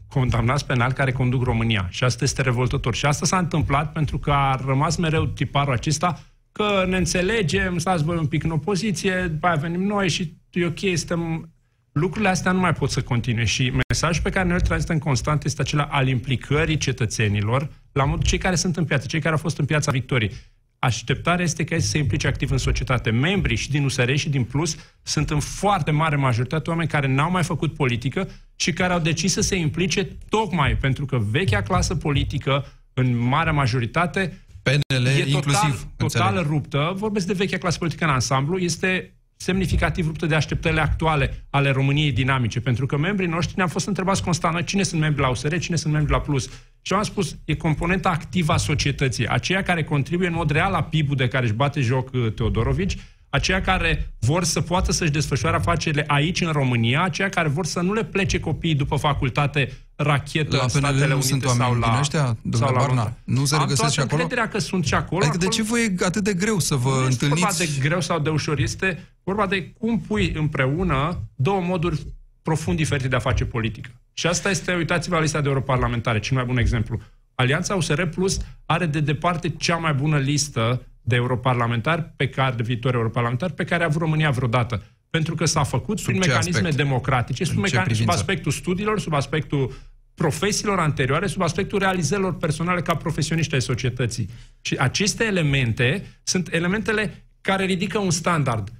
condamnați 0.10 0.66
penali 0.66 0.94
care 0.94 1.12
conduc 1.12 1.44
România. 1.44 1.88
Și 1.90 2.04
asta 2.04 2.24
este 2.24 2.42
revoltător. 2.42 2.96
Și 2.96 3.06
asta 3.06 3.26
s-a 3.26 3.38
întâmplat 3.38 3.92
pentru 3.92 4.18
că 4.18 4.32
a 4.32 4.62
rămas 4.66 4.96
mereu 4.96 5.26
tiparul 5.26 5.74
acesta 5.74 6.20
că 6.52 6.86
ne 6.88 6.98
înțelegem, 6.98 7.78
stați 7.78 8.04
voi 8.04 8.18
un 8.18 8.28
pic 8.28 8.44
în 8.44 8.52
opoziție, 8.52 9.28
după 9.32 9.48
aia 9.48 9.56
venim 9.56 9.84
noi 9.84 10.10
și 10.10 10.38
e 10.52 10.66
ok, 10.66 10.80
suntem 10.80 11.54
lucrurile 11.92 12.30
astea 12.30 12.52
nu 12.52 12.60
mai 12.60 12.74
pot 12.74 12.90
să 12.90 13.02
continue 13.02 13.44
și 13.44 13.74
mesajul 13.88 14.24
pe 14.24 14.30
care 14.30 14.46
noi 14.46 14.56
îl 14.56 14.62
transmitem 14.62 15.00
constant 15.00 15.44
este 15.44 15.62
acela 15.62 15.84
al 15.84 16.08
implicării 16.08 16.78
cetățenilor 16.78 17.70
la 17.92 18.06
modul 18.06 18.26
cei 18.26 18.38
care 18.38 18.56
sunt 18.56 18.78
în 18.78 18.86
piață, 18.86 19.08
cei 19.08 19.20
care 19.20 19.34
au 19.34 19.40
fost 19.40 19.58
în 19.58 19.66
piața 19.66 19.92
victoriei. 19.92 20.32
Așteptarea 20.80 21.44
este 21.44 21.64
ca 21.64 21.76
ei 21.76 21.82
să 21.82 21.88
se 21.88 21.98
implice 21.98 22.28
activ 22.28 22.52
în 22.52 22.58
societate. 22.58 23.10
Membrii 23.10 23.58
și 23.58 23.70
din 23.70 23.84
USR 23.84 24.14
și 24.14 24.30
din 24.30 24.44
Plus 24.44 24.76
sunt 25.02 25.30
în 25.30 25.40
foarte 25.40 25.92
mare 25.92 26.16
majoritate 26.16 26.70
oameni 26.70 26.90
care 26.90 27.08
n-au 27.08 27.32
mai 27.32 27.44
făcut 27.44 27.74
politică 27.74 28.30
și 28.56 28.74
care 28.74 28.94
au 28.94 29.00
decis 29.00 29.32
să 29.32 29.42
se 29.42 29.56
implice 29.56 30.18
tocmai 30.30 30.76
pentru 30.76 31.06
că 31.06 31.18
vechea 31.18 31.62
clasă 31.62 31.96
politică, 31.96 32.66
în 32.94 33.18
marea 33.18 33.54
majoritate, 33.54 34.42
PNL 34.62 35.06
e 35.06 35.12
total, 35.12 35.28
inclusiv. 35.28 35.88
total 35.98 36.28
înțeleg. 36.28 36.52
ruptă. 36.52 36.94
Vorbesc 36.96 37.28
de 37.28 37.34
vechea 37.34 37.58
clasă 37.58 37.78
politică 37.78 38.04
în 38.04 38.10
ansamblu. 38.10 38.58
Este 38.58 39.19
semnificativ 39.42 40.06
ruptă 40.06 40.26
de 40.26 40.36
așteptările 40.36 40.82
actuale 40.82 41.46
ale 41.50 41.72
României 41.72 42.12
dinamice, 42.12 42.62
pentru 42.62 42.86
că 42.86 42.98
membrii 42.98 43.28
noștri 43.28 43.54
ne-am 43.56 43.68
fost 43.68 43.88
întrebați 43.88 44.24
constant 44.24 44.54
noi 44.54 44.64
cine 44.64 44.84
sunt 44.84 45.02
membri 45.02 45.22
la 45.22 45.30
USR, 45.30 45.56
cine 45.56 45.76
sunt 45.76 45.94
membri 45.94 46.12
la 46.12 46.20
Plus. 46.20 46.50
Și 46.82 46.94
am 46.94 47.04
spus, 47.04 47.38
e 47.46 47.56
componenta 47.56 48.10
activă 48.10 48.54
a 48.54 48.58
societății, 48.58 49.28
aceia 49.28 49.64
care 49.64 49.84
contribuie 49.84 50.28
în 50.28 50.34
mod 50.34 50.52
real 50.52 50.72
la 50.72 50.84
PIB-ul 50.84 51.16
de 51.16 51.28
care 51.28 51.46
își 51.46 51.54
bate 51.54 51.82
joc 51.82 52.10
uh, 52.14 52.34
Teodorovici, 52.34 52.98
aceia 53.30 53.62
care 53.62 54.14
vor 54.20 54.44
să 54.44 54.62
poată 54.62 54.92
să-și 54.92 55.12
desfășoare 55.12 55.56
afacerile 55.56 56.04
aici 56.08 56.42
în 56.42 56.52
România, 56.52 57.04
aceia 57.04 57.30
care 57.30 57.48
vor 57.48 57.66
să 57.66 57.80
nu 57.80 57.94
le 57.94 58.04
plece 58.04 58.40
copiii 58.40 58.76
după 58.76 58.96
facultate 58.96 59.72
rachetă 59.96 60.56
La 60.56 60.62
în 60.62 60.68
PNL 60.70 60.78
Statele 60.78 61.08
nu 61.08 61.14
Unite 61.14 61.28
sunt 61.28 61.44
sau 61.44 61.60
oameni 61.60 61.80
la, 61.80 61.90
din 61.90 62.00
ăștia, 62.00 62.24
sau 62.24 62.38
domnule 62.42 62.72
la 62.72 62.78
Barna? 62.80 62.96
Londra. 62.96 63.18
Nu 63.24 63.46
se 63.46 63.56
Am 63.56 63.62
regăsesc 63.62 63.80
toată 63.80 63.94
și 63.94 64.00
acolo? 64.00 64.22
încrederea 64.22 64.50
că 64.52 64.60
sunt 64.60 64.86
și 64.86 64.94
acolo. 64.94 65.22
Adică 65.22 65.38
de 65.38 65.46
acolo- 65.46 65.56
ce 65.56 65.64
vă 65.64 65.80
e 65.80 66.06
atât 66.06 66.24
de 66.24 66.34
greu 66.34 66.60
să 66.60 66.76
vă 66.76 66.90
nu 66.90 67.08
este 67.08 67.28
vorba 67.28 67.48
întâlniți? 67.48 67.82
de 67.82 67.88
greu 67.88 68.02
sau 68.02 68.20
de 68.20 68.30
ușor, 68.30 68.60
este 68.60 69.10
vorba 69.24 69.46
de 69.48 69.74
cum 69.80 70.00
pui 70.00 70.32
împreună 70.36 71.20
două 71.36 71.62
moduri 71.62 72.06
profund 72.42 72.78
diferite 72.78 73.08
de 73.08 73.16
a 73.16 73.20
face 73.20 73.46
politică. 73.46 73.90
Și 74.14 74.28
asta 74.28 74.50
este, 74.50 74.74
uitați-vă 74.74 75.16
la 75.16 75.22
lista 75.22 75.42
de 75.42 75.48
europarlamentare, 75.48 76.20
cel 76.20 76.36
mai 76.36 76.46
bun 76.46 76.58
exemplu. 76.58 77.00
Alianța 77.36 77.76
USR 77.76 78.04
Plus 78.04 78.40
are 78.66 78.86
de 78.86 79.00
departe 79.00 79.50
cea 79.50 79.76
mai 79.76 79.94
bună 79.94 80.18
listă 80.18 80.82
de 81.02 81.16
europarlamentari 81.16 82.14
pe 82.16 82.28
care, 82.30 82.56
de 82.56 82.64
viitori 82.64 82.96
europarlamentari 82.96 83.54
pe 83.54 83.64
care 83.64 83.84
a 83.84 83.86
avut 83.86 84.02
România 84.02 84.30
vreodată. 84.30 84.84
Pentru 85.10 85.36
că 85.36 85.46
s-a 85.46 85.64
făcut 85.64 86.02
prin 86.02 86.22
ce 86.22 86.28
mecanisme 86.28 86.58
aspect? 86.60 86.76
democratice, 86.76 87.44
sub, 87.44 87.58
În 87.58 87.64
ce 87.64 87.70
mecan- 87.70 87.78
sub 87.78 87.84
privință? 87.88 88.12
aspectul 88.12 88.52
studiilor, 88.52 89.00
sub 89.00 89.14
aspectul 89.14 89.74
profesiilor 90.16 90.80
anterioare, 90.80 91.28
sub 91.28 91.42
aspectul 91.42 91.80
realizărilor 91.80 92.36
personale 92.38 92.82
ca 92.82 92.96
profesioniști 92.96 93.54
ai 93.54 93.62
societății. 93.62 94.30
Și 94.62 94.76
aceste 94.76 95.24
elemente 95.24 96.06
sunt 96.24 96.54
elementele 96.54 97.26
care 97.42 97.66
ridică 97.66 97.98
un 97.98 98.12
standard. 98.12 98.72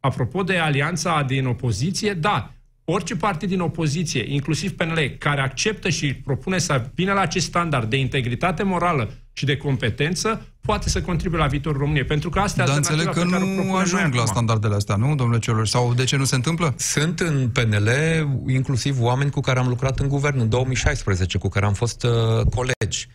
Apropo 0.00 0.42
de 0.42 0.56
alianța 0.58 1.22
din 1.22 1.46
opoziție, 1.46 2.12
da, 2.12 2.52
orice 2.84 3.16
partid 3.16 3.48
din 3.48 3.60
opoziție, 3.60 4.32
inclusiv 4.32 4.72
PNL, 4.72 5.16
care 5.18 5.40
acceptă 5.40 5.88
și 5.88 6.14
propune 6.14 6.58
să 6.58 6.90
vină 6.94 7.12
la 7.12 7.20
acest 7.20 7.46
standard 7.46 7.90
de 7.90 7.96
integritate 7.96 8.62
morală 8.62 9.12
și 9.40 9.46
de 9.46 9.56
competență, 9.56 10.46
poate 10.60 10.88
să 10.88 11.02
contribuie 11.02 11.40
la 11.40 11.46
viitorul 11.46 11.80
României. 11.80 12.04
Pentru 12.04 12.30
că 12.30 12.38
asta 12.38 12.62
e 12.62 12.64
Dar 12.64 12.76
alternativa 12.76 13.10
înțeleg 13.10 13.28
că 13.28 13.36
pe 13.36 13.36
care 13.36 13.44
o 13.44 13.46
nu 13.46 13.54
propunem 13.54 13.90
noi 13.92 14.00
ajung 14.02 14.14
la 14.14 14.20
acum. 14.20 14.32
standardele 14.32 14.74
astea, 14.74 14.96
nu, 14.96 15.14
domnule 15.14 15.38
Cioloș? 15.38 15.68
Sau 15.68 15.94
de 15.94 16.04
ce 16.04 16.16
nu 16.16 16.24
se 16.24 16.34
întâmplă? 16.34 16.74
Sunt 16.76 17.20
în 17.20 17.48
PNL 17.48 17.88
inclusiv 18.46 19.00
oameni 19.00 19.30
cu 19.30 19.40
care 19.40 19.58
am 19.58 19.68
lucrat 19.68 19.98
în 19.98 20.08
guvern 20.08 20.40
în 20.40 20.48
2016, 20.48 21.38
cu 21.38 21.48
care 21.48 21.66
am 21.66 21.72
fost 21.72 22.02
uh, 22.02 22.10
colegi. 22.54 23.08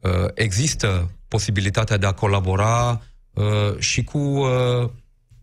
Uh, 0.00 0.10
există 0.34 1.10
posibilitatea 1.28 1.96
de 1.96 2.06
a 2.06 2.12
colabora 2.12 3.02
uh, 3.32 3.78
și 3.78 4.04
cu 4.04 4.18
uh, 4.18 4.88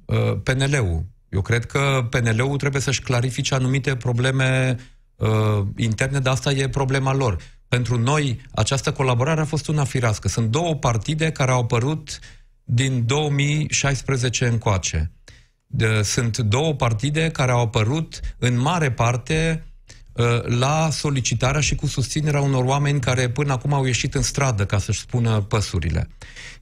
uh, 0.05 0.37
PNL-ul. 0.43 1.05
Eu 1.29 1.41
cred 1.41 1.65
că 1.65 2.07
PNL-ul 2.09 2.57
trebuie 2.57 2.81
să-și 2.81 3.01
clarifice 3.01 3.55
anumite 3.55 3.95
probleme 3.95 4.77
uh, 5.15 5.65
interne, 5.77 6.19
dar 6.19 6.33
asta 6.33 6.51
e 6.51 6.69
problema 6.69 7.13
lor. 7.13 7.37
Pentru 7.73 7.97
noi, 7.97 8.41
această 8.51 8.91
colaborare 8.91 9.41
a 9.41 9.45
fost 9.45 9.67
una 9.67 9.83
firească. 9.83 10.27
Sunt 10.27 10.49
două 10.49 10.75
partide 10.75 11.31
care 11.31 11.51
au 11.51 11.61
apărut 11.61 12.19
din 12.63 13.05
2016 13.05 14.45
încoace. 14.45 15.11
De, 15.67 16.01
sunt 16.01 16.37
două 16.37 16.73
partide 16.73 17.29
care 17.29 17.51
au 17.51 17.61
apărut 17.61 18.19
în 18.37 18.59
mare 18.59 18.91
parte 18.91 19.65
uh, 20.13 20.25
la 20.43 20.89
solicitarea 20.91 21.61
și 21.61 21.75
cu 21.75 21.87
susținerea 21.87 22.41
unor 22.41 22.63
oameni 22.63 22.99
care 22.99 23.29
până 23.29 23.51
acum 23.51 23.73
au 23.73 23.85
ieșit 23.85 24.15
în 24.15 24.21
stradă 24.21 24.65
ca 24.65 24.77
să-și 24.77 24.99
spună 24.99 25.41
păsurile. 25.41 26.07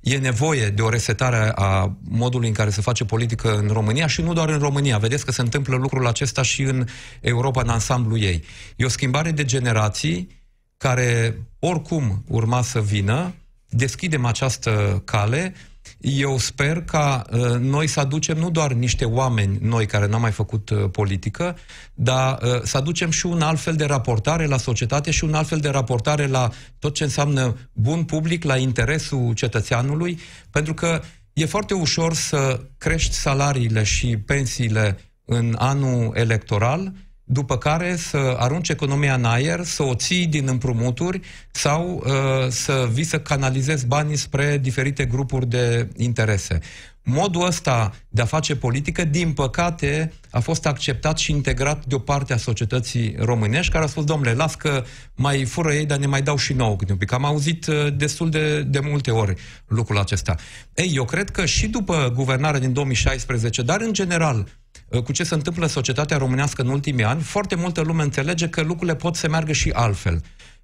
E 0.02 0.18
nevoie 0.18 0.70
de 0.70 0.82
o 0.82 0.90
resetare 0.90 1.52
a 1.56 1.98
modului 2.10 2.48
în 2.48 2.54
care 2.54 2.70
se 2.70 2.82
face 2.82 3.06
politică 3.06 3.58
în 3.58 3.68
România 3.68 4.08
și 4.08 4.22
nu 4.22 4.34
doar 4.34 4.50
în 4.50 4.60
România. 4.60 4.98
Vedeți 4.98 5.26
că 5.26 5.32
se 5.32 5.42
întâmplă 5.42 5.76
lucrul 5.76 6.08
acesta 6.08 6.42
și 6.42 6.62
în 6.62 6.86
Europa 7.22 7.62
în 7.62 7.70
ansamblu 7.70 8.18
ei. 8.18 8.44
E 8.76 8.86
o 8.86 8.90
schimbare 8.90 9.32
de 9.32 9.46
generații 9.46 10.40
care 10.82 11.38
oricum 11.60 12.24
urma 12.28 12.62
să 12.62 12.82
vină, 12.82 13.34
deschidem 13.70 14.26
această 14.26 15.02
cale. 15.06 15.54
Eu 16.00 16.38
sper 16.38 16.84
ca 16.84 17.26
uh, 17.32 17.40
noi 17.60 17.88
să 17.88 18.00
aducem 18.00 18.38
nu 18.38 18.50
doar 18.50 18.74
niște 18.74 19.06
oameni 19.06 19.58
noi 19.62 19.86
care 19.86 20.08
n-au 20.08 20.20
mai 20.20 20.32
făcut 20.32 20.70
uh, 20.70 20.90
politică, 20.92 21.58
dar 21.94 22.40
uh, 22.42 22.62
să 22.64 22.78
aducem 22.78 23.10
și 23.10 23.26
un 23.26 23.42
alt 23.42 23.60
fel 23.60 23.76
de 23.76 23.86
raportare 23.86 24.46
la 24.46 24.58
societate 24.58 25.12
și 25.12 25.24
un 25.24 25.34
alt 25.34 25.48
fel 25.48 25.60
de 25.60 25.70
raportare 25.70 26.28
la 26.28 26.50
tot 26.80 26.94
ce 26.94 27.04
înseamnă 27.04 27.58
bun 27.74 28.04
public, 28.04 28.44
la 28.44 28.58
interesul 28.58 29.34
cetățeanului, 29.34 30.20
pentru 30.50 30.74
că 30.74 31.02
e 31.34 31.46
foarte 31.46 31.74
ușor 31.74 32.14
să 32.14 32.62
crești 32.78 33.14
salariile 33.14 33.84
și 33.84 34.18
pensiile 34.18 34.98
în 35.26 35.56
anul 35.58 36.12
electoral, 36.14 36.94
după 37.32 37.58
care 37.58 37.96
să 37.96 38.36
arunci 38.38 38.70
economia 38.70 39.14
în 39.14 39.26
aer, 39.26 39.64
să 39.64 39.84
o 39.84 39.96
ții 39.96 40.28
din 40.28 40.48
împrumuturi 40.48 41.20
sau 41.52 42.04
uh, 42.06 42.48
să 42.50 42.90
vii 42.92 43.04
să 43.04 43.20
canalizezi 43.20 43.86
banii 43.86 44.16
spre 44.16 44.58
diferite 44.58 45.06
grupuri 45.06 45.48
de 45.48 45.88
interese. 45.96 46.60
Modul 47.04 47.46
ăsta 47.46 47.94
de 48.10 48.22
a 48.22 48.26
face 48.26 48.56
politică, 48.56 49.04
din 49.04 49.34
păcate, 49.34 50.14
a 50.30 50.40
fost 50.40 50.66
acceptat 50.66 51.18
și 51.18 51.32
integrat 51.32 51.86
de 51.86 51.96
o 51.96 52.00
parte 52.00 52.34
a 52.34 52.38
societății 52.38 53.16
românești, 53.20 53.72
care 53.72 53.84
a 53.84 53.88
spus, 53.88 54.04
domnule, 54.04 54.34
las 54.34 54.56
că 54.56 54.84
mai 55.16 55.46
fură 55.46 55.74
ei, 55.74 55.86
dar 55.86 55.98
ne 55.98 56.06
mai 56.06 56.22
dau 56.22 56.38
și 56.38 56.54
nouă 56.54 56.76
câte 56.76 56.92
un 56.92 56.98
pic. 56.98 57.12
Am 57.12 57.26
auzit 57.26 57.68
uh, 57.68 57.94
destul 57.96 58.30
de, 58.30 58.62
de 58.62 58.80
multe 58.80 59.12
ori 59.12 59.36
lucrul 59.68 59.98
acesta. 59.98 60.36
Ei, 60.74 60.92
eu 60.96 61.06
cred 61.06 61.30
că 61.30 61.46
și 61.46 61.68
după 61.68 62.12
guvernarea 62.16 62.60
din 62.60 62.74
2016, 62.74 63.62
dar 63.62 63.82
în 63.82 63.94
general, 63.94 64.38
uh, 64.38 64.61
cu 65.00 65.12
ce 65.12 65.24
se 65.24 65.34
întâmplă 65.34 65.64
în 65.64 65.70
societatea 65.70 66.18
românească 66.18 66.62
în 66.62 66.68
ultimii 66.68 67.04
ani, 67.04 67.22
foarte 67.22 67.56
multă 67.56 67.82
lume 67.82 68.04
înțelege 68.04 68.50
că 68.50 68.62
lucrurile 68.62 68.96
pot 68.96 69.16
să 69.16 69.30
meargă 69.30 69.52
și 69.52 69.70
altfel 69.70 70.22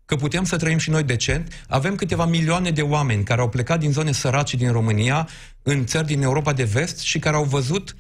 că 0.07 0.15
putem 0.15 0.43
să 0.43 0.57
trăim 0.57 0.77
și 0.77 0.89
noi 0.89 1.03
decent. 1.03 1.65
Avem 1.67 1.95
câteva 1.95 2.25
milioane 2.25 2.71
de 2.71 2.81
oameni 2.81 3.23
care 3.23 3.41
au 3.41 3.49
plecat 3.49 3.79
din 3.79 3.91
zone 3.91 4.11
sărace 4.11 4.57
din 4.57 4.71
România, 4.71 5.27
în 5.63 5.85
țări 5.85 6.05
din 6.05 6.21
Europa 6.21 6.53
de 6.53 6.63
vest 6.63 6.99
și 6.99 7.19
care 7.19 7.35
au 7.35 7.43
văzut 7.43 7.95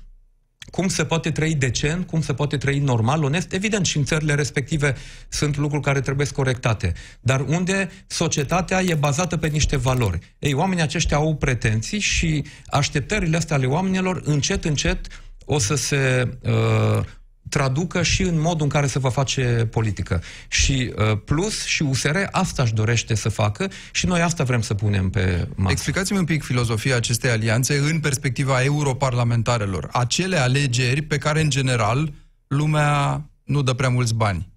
cum 0.71 0.87
se 0.87 1.05
poate 1.05 1.31
trăi 1.31 1.55
decent, 1.55 2.07
cum 2.07 2.21
se 2.21 2.33
poate 2.33 2.57
trăi 2.57 2.79
normal, 2.79 3.23
onest. 3.23 3.53
Evident, 3.53 3.85
și 3.85 3.97
în 3.97 4.03
țările 4.03 4.33
respective 4.33 4.95
sunt 5.29 5.57
lucruri 5.57 5.83
care 5.83 6.01
trebuie 6.01 6.27
corectate. 6.27 6.93
Dar 7.19 7.39
unde 7.39 7.89
societatea 8.07 8.81
e 8.81 8.93
bazată 8.93 9.37
pe 9.37 9.47
niște 9.47 9.77
valori. 9.77 10.19
Ei, 10.39 10.53
oamenii 10.53 10.83
aceștia 10.83 11.17
au 11.17 11.35
pretenții 11.35 11.99
și 11.99 12.43
așteptările 12.65 13.37
astea 13.37 13.55
ale 13.55 13.65
oamenilor, 13.65 14.21
încet, 14.23 14.65
încet, 14.65 15.07
o 15.49 15.59
să 15.59 15.75
se 15.75 16.29
uh, 16.41 17.03
traducă 17.49 18.03
și 18.03 18.21
în 18.21 18.39
modul 18.39 18.63
în 18.63 18.69
care 18.69 18.87
se 18.87 18.99
va 18.99 19.09
face 19.09 19.67
politică. 19.71 20.21
Și 20.47 20.93
uh, 20.97 21.17
Plus 21.25 21.65
și 21.65 21.83
USR 21.83 22.17
asta 22.31 22.63
își 22.63 22.73
dorește 22.73 23.15
să 23.15 23.29
facă 23.29 23.71
și 23.91 24.05
noi 24.05 24.21
asta 24.21 24.43
vrem 24.43 24.61
să 24.61 24.73
punem 24.73 25.09
pe 25.09 25.47
masă. 25.55 25.71
Explicați-mi 25.71 26.19
un 26.19 26.25
pic 26.25 26.43
filozofia 26.43 26.95
acestei 26.95 27.29
alianțe 27.29 27.77
în 27.77 27.99
perspectiva 27.99 28.63
europarlamentarelor. 28.63 29.89
Acele 29.91 30.37
alegeri 30.37 31.01
pe 31.01 31.17
care, 31.17 31.41
în 31.41 31.49
general, 31.49 32.13
lumea 32.47 33.21
nu 33.43 33.61
dă 33.61 33.73
prea 33.73 33.89
mulți 33.89 34.13
bani. 34.13 34.47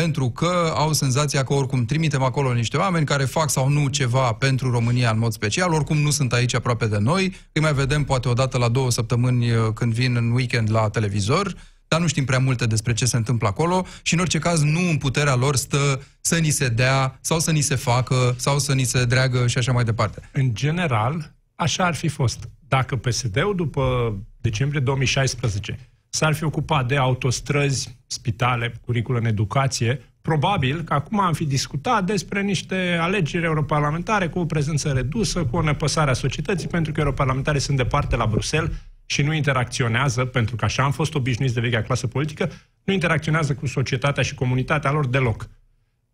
Pentru 0.00 0.30
că 0.30 0.72
au 0.74 0.92
senzația 0.92 1.44
că 1.44 1.52
oricum 1.52 1.84
trimitem 1.84 2.22
acolo 2.22 2.52
niște 2.52 2.76
oameni 2.76 3.06
care 3.06 3.24
fac 3.24 3.50
sau 3.50 3.68
nu 3.68 3.88
ceva 3.88 4.32
pentru 4.32 4.70
România 4.70 5.10
în 5.10 5.18
mod 5.18 5.32
special, 5.32 5.72
oricum 5.72 5.98
nu 5.98 6.10
sunt 6.10 6.32
aici 6.32 6.54
aproape 6.54 6.86
de 6.86 6.98
noi, 6.98 7.34
îi 7.52 7.62
mai 7.62 7.74
vedem 7.74 8.04
poate 8.04 8.28
o 8.28 8.32
dată 8.32 8.58
la 8.58 8.68
două 8.68 8.90
săptămâni 8.90 9.50
uh, 9.50 9.68
când 9.74 9.92
vin 9.92 10.16
în 10.16 10.30
weekend 10.30 10.70
la 10.70 10.88
televizor, 10.88 11.54
dar 11.88 12.00
nu 12.00 12.06
știm 12.06 12.24
prea 12.24 12.38
multe 12.38 12.66
despre 12.66 12.92
ce 12.92 13.04
se 13.04 13.16
întâmplă 13.16 13.48
acolo 13.48 13.86
și 14.02 14.14
în 14.14 14.20
orice 14.20 14.38
caz 14.38 14.62
nu 14.62 14.80
în 14.88 14.96
puterea 14.96 15.34
lor 15.34 15.56
stă 15.56 16.02
să 16.20 16.36
ni 16.38 16.50
se 16.50 16.68
dea 16.68 17.18
sau 17.20 17.38
să 17.38 17.50
ni 17.50 17.60
se 17.60 17.74
facă 17.74 18.34
sau 18.38 18.58
să 18.58 18.74
ni 18.74 18.84
se 18.84 19.04
dreagă 19.04 19.46
și 19.46 19.58
așa 19.58 19.72
mai 19.72 19.84
departe. 19.84 20.28
În 20.32 20.54
general, 20.54 21.34
așa 21.54 21.84
ar 21.84 21.94
fi 21.94 22.08
fost. 22.08 22.48
Dacă 22.68 22.96
PSD-ul 22.96 23.54
după 23.56 24.14
decembrie 24.40 24.80
2016 24.80 25.78
s-ar 26.16 26.34
fi 26.34 26.44
ocupat 26.44 26.86
de 26.86 26.96
autostrăzi, 26.96 27.98
spitale, 28.06 28.74
curiculă 28.84 29.18
în 29.18 29.24
educație, 29.24 30.00
probabil 30.20 30.82
că 30.82 30.94
acum 30.94 31.20
am 31.20 31.32
fi 31.32 31.44
discutat 31.44 32.04
despre 32.04 32.42
niște 32.42 32.98
alegeri 33.00 33.44
europarlamentare 33.44 34.28
cu 34.28 34.38
o 34.38 34.44
prezență 34.44 34.92
redusă, 34.92 35.44
cu 35.44 35.56
o 35.56 35.62
nepăsare 35.62 36.10
a 36.10 36.12
societății, 36.12 36.68
pentru 36.68 36.92
că 36.92 37.00
europarlamentarii 37.00 37.60
sunt 37.60 37.76
departe 37.76 38.16
la 38.16 38.26
Bruxelles 38.26 38.70
și 39.06 39.22
nu 39.22 39.32
interacționează, 39.32 40.24
pentru 40.24 40.56
că 40.56 40.64
așa 40.64 40.82
am 40.82 40.92
fost 40.92 41.14
obișnuiți 41.14 41.54
de 41.54 41.60
vechea 41.60 41.82
clasă 41.82 42.06
politică, 42.06 42.50
nu 42.84 42.92
interacționează 42.92 43.54
cu 43.54 43.66
societatea 43.66 44.22
și 44.22 44.34
comunitatea 44.34 44.90
lor 44.90 45.06
deloc. 45.06 45.48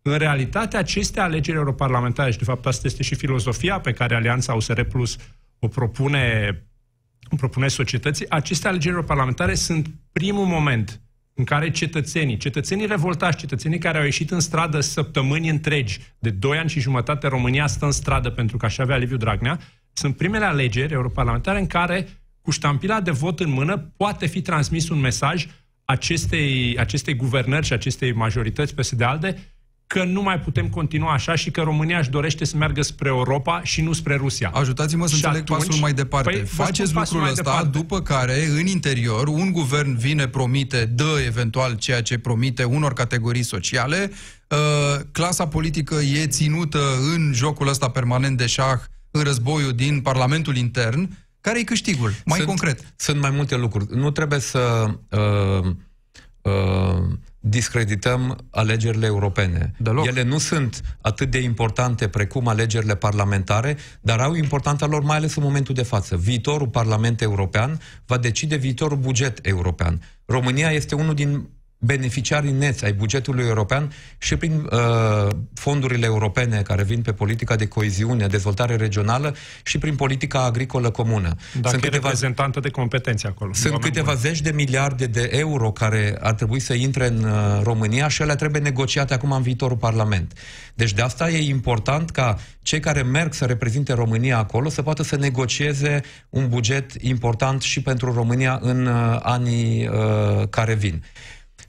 În 0.01 0.17
realitate, 0.17 0.77
aceste 0.77 1.19
alegeri 1.19 1.57
europarlamentare, 1.57 2.31
și 2.31 2.37
de 2.37 2.43
fapt 2.43 2.65
asta 2.65 2.87
este 2.87 3.03
și 3.03 3.15
filozofia 3.15 3.79
pe 3.79 3.91
care 3.91 4.15
Alianța 4.15 4.53
USR 4.53 4.81
Plus 4.81 5.17
o 5.59 5.67
propune, 5.67 6.55
o 7.29 7.35
propune 7.35 7.67
societății, 7.67 8.29
aceste 8.29 8.67
alegeri 8.67 8.93
europarlamentare 8.93 9.53
sunt 9.53 9.89
primul 10.11 10.45
moment 10.45 11.01
în 11.33 11.43
care 11.43 11.71
cetățenii, 11.71 12.37
cetățenii 12.37 12.85
revoltați, 12.85 13.37
cetățenii 13.37 13.77
care 13.77 13.97
au 13.97 14.03
ieșit 14.03 14.31
în 14.31 14.39
stradă 14.39 14.79
săptămâni 14.79 15.49
întregi, 15.49 15.99
de 16.19 16.29
doi 16.29 16.57
ani 16.57 16.69
și 16.69 16.79
jumătate 16.79 17.27
România 17.27 17.67
stă 17.67 17.85
în 17.85 17.91
stradă 17.91 18.29
pentru 18.29 18.57
că 18.57 18.65
așa 18.65 18.83
avea 18.83 18.97
Liviu 18.97 19.17
Dragnea, 19.17 19.59
sunt 19.93 20.17
primele 20.17 20.45
alegeri 20.45 20.93
europarlamentare 20.93 21.59
în 21.59 21.67
care 21.67 22.07
cu 22.41 22.51
ștampila 22.51 23.01
de 23.01 23.11
vot 23.11 23.39
în 23.39 23.49
mână 23.49 23.77
poate 23.97 24.25
fi 24.25 24.41
transmis 24.41 24.89
un 24.89 24.99
mesaj 24.99 25.47
acestei, 25.85 26.77
acestei 26.77 27.15
guvernări 27.15 27.65
și 27.65 27.73
acestei 27.73 28.13
majorități 28.13 28.75
PSD-ALDE 28.75 29.52
că 29.93 30.03
nu 30.03 30.21
mai 30.21 30.39
putem 30.39 30.69
continua 30.69 31.11
așa 31.11 31.35
și 31.35 31.51
că 31.51 31.61
România 31.61 31.97
își 31.99 32.09
dorește 32.09 32.45
să 32.45 32.57
meargă 32.57 32.81
spre 32.81 33.07
Europa 33.09 33.61
și 33.63 33.81
nu 33.81 33.93
spre 33.93 34.15
Rusia. 34.15 34.51
Ajutați-mă 34.53 35.07
să 35.07 35.15
și 35.15 35.25
înțeleg 35.25 35.41
atunci, 35.41 35.67
pasul 35.67 35.81
mai 35.81 35.93
departe. 35.93 36.29
Păi, 36.29 36.45
Faceți 36.45 36.93
lucrul 36.93 37.23
ăsta, 37.23 37.33
departe. 37.33 37.77
după 37.77 38.01
care, 38.01 38.45
în 38.45 38.65
interior, 38.65 39.27
un 39.27 39.51
guvern 39.51 39.97
vine, 39.97 40.27
promite, 40.27 40.85
dă 40.85 41.21
eventual 41.25 41.73
ceea 41.75 42.01
ce 42.01 42.17
promite 42.17 42.63
unor 42.63 42.93
categorii 42.93 43.43
sociale, 43.43 44.11
uh, 44.47 44.57
clasa 45.11 45.47
politică 45.47 45.95
e 45.95 46.27
ținută 46.27 46.81
în 47.13 47.31
jocul 47.33 47.67
ăsta 47.67 47.89
permanent 47.89 48.37
de 48.37 48.45
șah, 48.45 48.79
în 49.11 49.23
războiul 49.23 49.73
din 49.73 50.01
Parlamentul 50.01 50.55
intern, 50.55 51.17
care 51.41 51.59
e 51.59 51.63
câștigul? 51.63 52.13
Mai 52.25 52.37
sunt, 52.37 52.47
concret. 52.47 52.93
Sunt 52.95 53.21
mai 53.21 53.29
multe 53.29 53.55
lucruri. 53.55 53.97
Nu 53.97 54.11
trebuie 54.11 54.39
să 54.39 54.85
uh, 55.09 55.65
uh, 56.41 57.03
discredităm 57.45 58.37
alegerile 58.49 59.05
europene. 59.05 59.73
Deloc. 59.77 60.05
Ele 60.05 60.23
nu 60.23 60.37
sunt 60.37 60.97
atât 61.01 61.31
de 61.31 61.39
importante 61.39 62.07
precum 62.07 62.47
alegerile 62.47 62.95
parlamentare, 62.95 63.77
dar 64.01 64.19
au 64.19 64.33
importanța 64.33 64.85
lor 64.85 65.03
mai 65.03 65.17
ales 65.17 65.35
în 65.35 65.43
momentul 65.43 65.75
de 65.75 65.83
față. 65.83 66.17
Viitorul 66.17 66.67
Parlament 66.67 67.21
European 67.21 67.79
va 68.05 68.17
decide 68.17 68.55
viitorul 68.55 68.97
buget 68.97 69.39
european. 69.45 70.01
România 70.25 70.71
este 70.71 70.95
unul 70.95 71.13
din 71.13 71.49
beneficiarii 71.85 72.51
neți 72.51 72.85
ai 72.85 72.93
bugetului 72.93 73.45
european 73.45 73.91
și 74.17 74.35
prin 74.35 74.69
uh, 74.71 75.27
fondurile 75.53 76.05
europene 76.05 76.61
care 76.61 76.83
vin 76.83 77.01
pe 77.01 77.13
politica 77.13 77.55
de 77.55 77.67
coeziune, 77.67 78.27
dezvoltare 78.27 78.75
regională 78.75 79.35
și 79.63 79.77
prin 79.77 79.95
politica 79.95 80.43
agricolă 80.43 80.89
comună. 80.89 81.27
Dacă 81.27 81.69
sunt 81.69 81.83
e 81.83 81.85
câteva, 81.85 82.07
reprezentantă 82.07 82.59
de 82.59 82.69
competențe 82.69 83.27
acolo. 83.27 83.53
Sunt 83.53 83.81
câteva 83.81 84.11
bun. 84.11 84.19
zeci 84.19 84.41
de 84.41 84.51
miliarde 84.51 85.05
de 85.05 85.29
euro 85.31 85.71
care 85.71 86.17
ar 86.21 86.33
trebui 86.33 86.59
să 86.59 86.73
intre 86.73 87.07
în 87.07 87.23
uh, 87.23 87.59
România 87.63 88.07
și 88.07 88.21
ele 88.21 88.35
trebuie 88.35 88.61
negociate 88.61 89.13
acum 89.13 89.31
în 89.31 89.41
viitorul 89.41 89.77
Parlament. 89.77 90.33
Deci 90.73 90.93
de 90.93 91.01
asta 91.01 91.29
e 91.29 91.49
important 91.49 92.09
ca 92.09 92.37
cei 92.61 92.79
care 92.79 93.01
merg 93.01 93.33
să 93.33 93.45
reprezinte 93.45 93.93
România 93.93 94.37
acolo 94.37 94.69
să 94.69 94.81
poată 94.81 95.03
să 95.03 95.15
negocieze 95.15 96.01
un 96.29 96.49
buget 96.49 96.91
important 97.01 97.61
și 97.61 97.81
pentru 97.81 98.13
România 98.13 98.59
în 98.61 98.85
uh, 98.85 99.19
anii 99.21 99.87
uh, 99.87 100.47
care 100.49 100.73
vin 100.73 101.03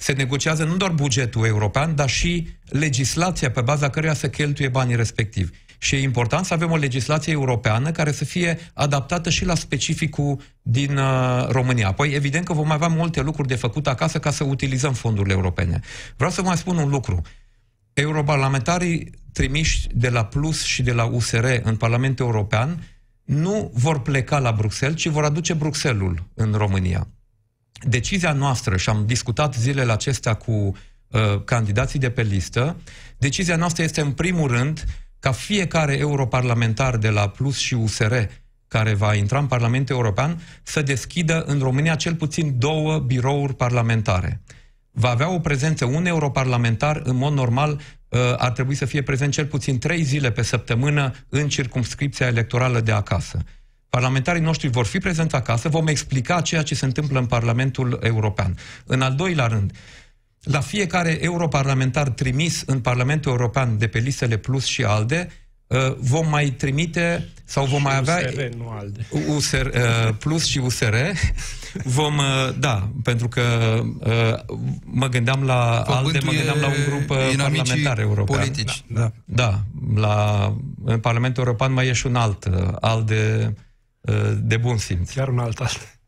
se 0.05 0.13
negociază 0.13 0.65
nu 0.65 0.77
doar 0.77 0.91
bugetul 0.91 1.47
european, 1.47 1.95
dar 1.95 2.09
și 2.09 2.49
legislația 2.69 3.51
pe 3.51 3.61
baza 3.61 3.91
căreia 3.91 4.15
se 4.15 4.31
cheltuie 4.31 4.69
banii 4.69 4.97
respectivi. 4.97 5.51
Și 5.79 5.95
e 5.95 6.03
important 6.03 6.45
să 6.45 6.55
avem 6.55 6.71
o 6.71 6.77
legislație 6.77 7.33
europeană 7.33 7.91
care 7.91 8.13
să 8.13 8.25
fie 8.25 8.59
adaptată 8.75 9.31
și 9.31 9.45
la 9.45 9.55
specificul 9.55 10.41
din 10.63 10.97
uh, 10.97 11.47
România. 11.49 11.89
Apoi, 11.89 12.11
evident 12.13 12.45
că 12.45 12.53
vom 12.53 12.71
avea 12.71 12.89
multe 12.89 13.21
lucruri 13.21 13.49
de 13.49 13.55
făcut 13.55 13.87
acasă 13.87 14.19
ca 14.19 14.31
să 14.31 14.45
utilizăm 14.45 14.93
fondurile 14.93 15.35
europene. 15.35 15.81
Vreau 16.17 16.31
să 16.31 16.43
mai 16.43 16.57
spun 16.57 16.77
un 16.77 16.89
lucru. 16.89 17.23
Europarlamentarii 17.93 19.11
trimiși 19.33 19.87
de 19.93 20.09
la 20.09 20.25
Plus 20.25 20.65
și 20.65 20.83
de 20.83 20.93
la 20.93 21.05
USR 21.05 21.45
în 21.63 21.77
Parlamentul 21.77 22.27
European 22.27 22.89
nu 23.25 23.71
vor 23.75 24.01
pleca 24.03 24.39
la 24.39 24.53
Bruxelles, 24.53 25.01
ci 25.01 25.09
vor 25.09 25.25
aduce 25.25 25.53
Bruxelul 25.53 26.29
în 26.35 26.53
România 26.53 27.09
decizia 27.83 28.33
noastră, 28.33 28.77
și 28.77 28.89
am 28.89 29.07
discutat 29.07 29.55
zilele 29.55 29.93
acestea 29.93 30.35
cu 30.35 30.53
uh, 30.53 31.45
candidații 31.45 31.99
de 31.99 32.11
pe 32.11 32.23
listă, 32.23 32.77
decizia 33.19 33.57
noastră 33.57 33.83
este 33.83 34.01
în 34.01 34.13
primul 34.13 34.49
rând 34.51 34.85
ca 35.19 35.33
fiecare 35.33 35.99
europarlamentar 35.99 36.97
de 36.97 37.09
la 37.09 37.29
Plus 37.29 37.59
și 37.59 37.75
USR 37.75 38.15
care 38.69 38.95
va 38.95 39.15
intra 39.15 39.39
în 39.39 39.47
Parlamentul 39.47 39.95
European 39.95 40.43
să 40.63 40.83
deschidă 40.83 41.45
în 41.47 41.59
România 41.59 41.95
cel 41.95 42.15
puțin 42.15 42.59
două 42.59 42.99
birouri 42.99 43.55
parlamentare. 43.55 44.43
Va 44.91 45.09
avea 45.09 45.31
o 45.31 45.39
prezență, 45.39 45.85
un 45.85 46.07
europarlamentar 46.07 47.01
în 47.05 47.17
mod 47.17 47.33
normal 47.33 47.81
uh, 48.09 48.21
ar 48.37 48.53
trebui 48.53 48.75
să 48.75 48.85
fie 48.85 49.03
prezent 49.03 49.33
cel 49.33 49.47
puțin 49.47 49.79
trei 49.79 50.03
zile 50.03 50.31
pe 50.31 50.43
săptămână 50.43 51.13
în 51.29 51.49
circumscripția 51.49 52.27
electorală 52.27 52.81
de 52.81 52.93
acasă. 52.93 53.39
Parlamentarii 53.95 54.43
noștri 54.43 54.69
vor 54.69 54.87
fi 54.87 54.99
prezenți 54.99 55.35
acasă, 55.35 55.69
vom 55.69 55.87
explica 55.87 56.41
ceea 56.41 56.63
ce 56.63 56.75
se 56.75 56.85
întâmplă 56.85 57.19
în 57.19 57.27
Parlamentul 57.27 57.99
European. 58.03 58.57
În 58.85 59.01
al 59.01 59.15
doilea 59.15 59.47
rând, 59.47 59.73
la 60.43 60.61
fiecare 60.61 61.19
europarlamentar 61.21 62.09
trimis 62.09 62.63
în 62.67 62.81
Parlamentul 62.81 63.31
European 63.31 63.79
de 63.79 63.87
pe 63.87 63.99
listele 63.99 64.37
Plus 64.37 64.65
și 64.65 64.85
ALDE, 64.85 65.31
uh, 65.67 65.79
vom 65.99 66.29
mai 66.29 66.51
trimite 66.51 67.29
sau 67.45 67.65
vom 67.65 67.79
și 67.79 67.85
mai 67.85 67.97
avea 67.97 68.17
USR, 68.17 68.55
nu 68.57 68.69
ALDE. 68.69 69.07
USR, 69.29 69.67
uh, 69.67 70.15
Plus 70.19 70.45
și 70.47 70.59
USR 70.59 70.95
vom, 71.85 72.19
uh, 72.19 72.55
da, 72.59 72.89
pentru 73.03 73.29
că 73.29 73.43
mă 74.85 75.09
gândeam 75.09 75.43
la 75.43 75.81
ALDE, 75.81 76.19
mă 76.25 76.33
gândeam 76.33 76.59
la 76.61 76.67
un 76.67 76.85
grup 76.89 77.07
parlamentar 77.37 77.99
european. 77.99 78.39
Politici, 78.39 78.85
da. 78.87 79.13
Da, 79.25 79.61
la, 79.95 80.53
în 80.85 80.99
Parlamentul 80.99 81.45
European 81.45 81.73
mai 81.73 81.87
e 81.87 81.93
și 81.93 82.07
un 82.07 82.15
alt 82.15 82.51
ALDE 82.81 83.55
de 84.37 84.57
bun 84.57 84.77
simț. 84.77 85.13
Chiar 85.13 85.29
un 85.29 85.39
alt 85.39 85.61
alt. 85.61 85.99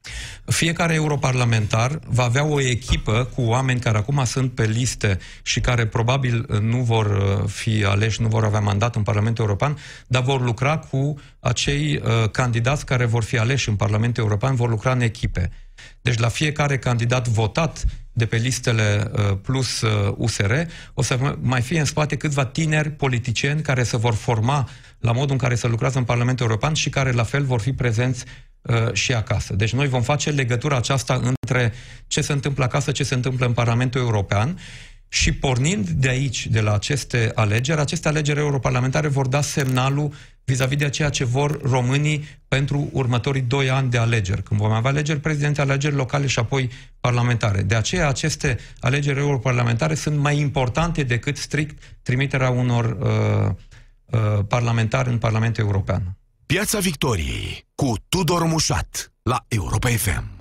Fiecare 0.45 0.95
europarlamentar 0.95 1.99
va 2.07 2.23
avea 2.23 2.45
o 2.45 2.61
echipă 2.61 3.29
cu 3.35 3.43
oameni 3.43 3.81
care 3.81 3.99
acum 3.99 4.25
sunt 4.25 4.53
pe 4.53 4.65
liste 4.65 5.19
și 5.43 5.61
care 5.61 5.87
probabil 5.87 6.47
nu 6.61 6.77
vor 6.77 7.07
uh, 7.07 7.49
fi 7.49 7.85
aleși, 7.85 8.23
nu 8.23 8.29
vor 8.29 8.45
avea 8.45 8.61
mandat 8.61 8.97
în 8.97 9.03
Parlamentul 9.03 9.45
European, 9.45 9.79
dar 10.07 10.23
vor 10.23 10.41
lucra 10.41 10.79
cu 10.79 11.15
acei 11.41 11.97
uh, 11.97 12.31
candidați 12.31 12.87
care 12.87 13.05
vor 13.05 13.23
fi 13.23 13.39
aleși 13.39 13.69
în 13.69 13.77
Parlamentul 13.77 14.23
European, 14.23 14.55
vor 14.55 14.69
lucra 14.69 14.93
în 14.93 15.01
echipe. 15.01 15.51
Deci 16.01 16.19
la 16.19 16.29
fiecare 16.29 16.79
candidat 16.79 17.29
votat 17.29 17.85
de 18.13 18.27
pe 18.27 18.37
listele 18.37 19.11
uh, 19.13 19.39
plus 19.43 19.81
uh, 19.81 20.15
USR, 20.17 20.53
o 20.95 21.03
să 21.03 21.37
mai 21.41 21.63
fie 21.63 21.79
în 21.79 21.85
spate 21.85 22.17
câțiva 22.17 22.45
tineri 22.45 22.91
politicieni 22.91 23.63
care 23.63 23.83
se 23.83 23.97
vor 23.97 24.15
forma 24.15 24.69
la 24.99 25.13
modul 25.13 25.33
în 25.33 25.39
care 25.39 25.55
să 25.55 25.67
lucrează 25.67 25.99
în 25.99 26.05
Parlamentul 26.05 26.47
European 26.47 26.75
și 26.75 26.91
care 26.91 27.13
la 27.13 27.23
fel 27.23 27.45
vor 27.45 27.61
fi 27.61 27.73
prezenți 27.73 28.25
uh, 28.63 28.93
și 28.93 29.15
acasă. 29.15 29.55
Deci 29.55 29.73
noi 29.73 29.89
vom 29.89 30.03
face 30.03 30.31
legătura 30.31 30.77
aceasta 30.77 31.15
între 31.15 31.73
ce 32.07 32.21
se 32.21 32.33
întâmplă 32.33 32.65
acasă, 32.65 32.93
ce 32.93 33.05
se 33.05 33.15
întâmplă 33.15 33.47
în 33.47 33.53
Parlamentul 33.53 34.01
European 34.01 34.59
și 35.09 35.33
pornind 35.33 35.89
de 35.89 36.09
aici, 36.09 36.47
de 36.47 36.61
la 36.61 36.75
aceste 36.75 37.33
alegeri, 37.35 37.81
aceste 37.81 38.09
alegeri 38.09 38.39
europarlamentare 38.39 39.09
vor 39.09 39.27
da 39.27 39.41
semnalul 39.41 40.13
vis-a-vis 40.45 40.77
de 40.77 40.89
ceea 40.89 41.09
ce 41.11 41.25
vor 41.25 41.61
românii 41.63 42.25
pentru 42.49 42.89
următorii 42.93 43.41
doi 43.43 43.71
ani 43.71 43.91
de 43.91 43.99
alegeri, 43.99 44.43
când 44.43 44.61
vom 44.61 44.71
avea 44.71 44.91
alegeri 44.91 45.21
prezidențiale, 45.21 45.71
alegeri 45.71 45.95
locale 45.95 46.27
și 46.27 46.39
apoi 46.39 46.71
parlamentare. 47.01 47.63
De 47.63 47.75
aceea 47.75 48.09
aceste 48.09 48.59
alegeri 48.81 49.19
europarlamentare 49.19 49.95
sunt 49.95 50.19
mai 50.19 50.39
importante 50.39 51.03
decât 51.03 51.37
strict 51.37 51.83
trimiterea 52.03 52.51
unor 52.51 52.85
uh, 52.85 53.55
uh, 54.21 54.45
parlamentari 54.49 55.09
în 55.09 55.19
Parlamentul 55.19 55.65
European. 55.65 56.17
Piața 56.47 56.79
Victoriei 56.79 57.67
cu 57.75 57.95
Tudor 58.09 58.45
Mușat 58.45 59.13
la 59.23 59.45
Europa 59.49 59.89
FM. 59.89 60.36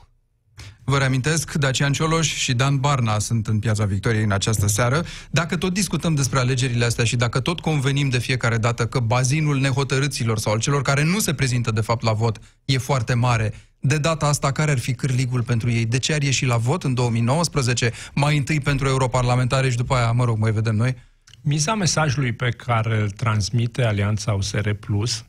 Vă 0.87 0.97
reamintesc, 0.97 1.53
Dacian 1.53 1.93
Cioloș 1.93 2.33
și 2.33 2.53
Dan 2.53 2.77
Barna 2.77 3.19
sunt 3.19 3.47
în 3.47 3.59
Piața 3.59 3.85
Victoriei 3.85 4.23
în 4.23 4.31
această 4.31 4.67
seară. 4.67 5.03
Dacă 5.31 5.57
tot 5.57 5.73
discutăm 5.73 6.15
despre 6.15 6.39
alegerile 6.39 6.85
astea 6.85 7.03
și 7.03 7.15
dacă 7.15 7.39
tot 7.39 7.59
convenim 7.59 8.09
de 8.09 8.17
fiecare 8.17 8.57
dată 8.57 8.85
că 8.85 8.99
bazinul 8.99 9.59
nehotărâților 9.59 10.37
sau 10.37 10.53
al 10.53 10.59
celor 10.59 10.81
care 10.81 11.03
nu 11.03 11.19
se 11.19 11.33
prezintă 11.33 11.71
de 11.71 11.81
fapt 11.81 12.03
la 12.03 12.13
vot 12.13 12.39
e 12.65 12.77
foarte 12.77 13.13
mare, 13.13 13.53
de 13.79 13.97
data 13.97 14.25
asta 14.25 14.51
care 14.51 14.71
ar 14.71 14.79
fi 14.79 14.93
cârligul 14.93 15.43
pentru 15.43 15.71
ei? 15.71 15.85
De 15.85 15.99
ce 15.99 16.13
ar 16.13 16.21
ieși 16.21 16.45
la 16.45 16.57
vot 16.57 16.83
în 16.83 16.93
2019? 16.93 17.91
Mai 18.13 18.37
întâi 18.37 18.59
pentru 18.59 18.87
europarlamentare 18.87 19.69
și 19.69 19.77
după 19.77 19.95
aia, 19.95 20.11
mă 20.11 20.23
rog, 20.23 20.37
mai 20.37 20.51
vedem 20.51 20.75
noi? 20.75 20.95
Miza 21.41 21.75
mesajului 21.75 22.33
pe 22.33 22.49
care 22.49 23.01
îl 23.01 23.09
transmite 23.09 23.83
Alianța 23.83 24.33
USR 24.33 24.69
Plus 24.69 25.25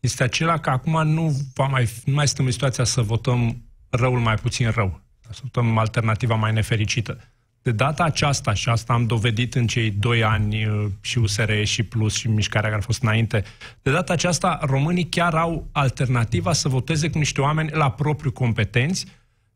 este 0.00 0.22
acela 0.22 0.58
că 0.58 0.70
acum 0.70 1.08
nu, 1.08 1.36
va 1.54 1.66
mai, 1.66 1.88
nu 2.04 2.14
mai 2.14 2.26
suntem 2.26 2.44
în 2.44 2.50
situația 2.50 2.84
să 2.84 3.02
votăm 3.02 3.62
răul 3.90 4.18
mai 4.18 4.34
puțin 4.34 4.70
rău. 4.70 5.00
Să 5.30 5.40
votăm 5.42 5.78
alternativa 5.78 6.34
mai 6.34 6.52
nefericită. 6.52 7.18
De 7.62 7.74
data 7.74 8.04
aceasta, 8.04 8.54
și 8.54 8.68
asta 8.68 8.92
am 8.92 9.06
dovedit 9.06 9.54
în 9.54 9.66
cei 9.66 9.90
doi 9.90 10.24
ani 10.24 10.66
uh, 10.66 10.86
și 11.00 11.18
USR 11.18 11.62
și 11.62 11.82
Plus 11.82 12.14
și 12.14 12.28
mișcarea 12.28 12.68
care 12.68 12.82
a 12.82 12.84
fost 12.84 13.02
înainte, 13.02 13.44
de 13.82 13.90
data 13.90 14.12
aceasta 14.12 14.58
românii 14.62 15.08
chiar 15.08 15.34
au 15.34 15.68
alternativa 15.72 16.52
să 16.52 16.68
voteze 16.68 17.10
cu 17.10 17.18
niște 17.18 17.40
oameni 17.40 17.70
la 17.72 17.90
propriu 17.90 18.30
competenți, 18.30 19.06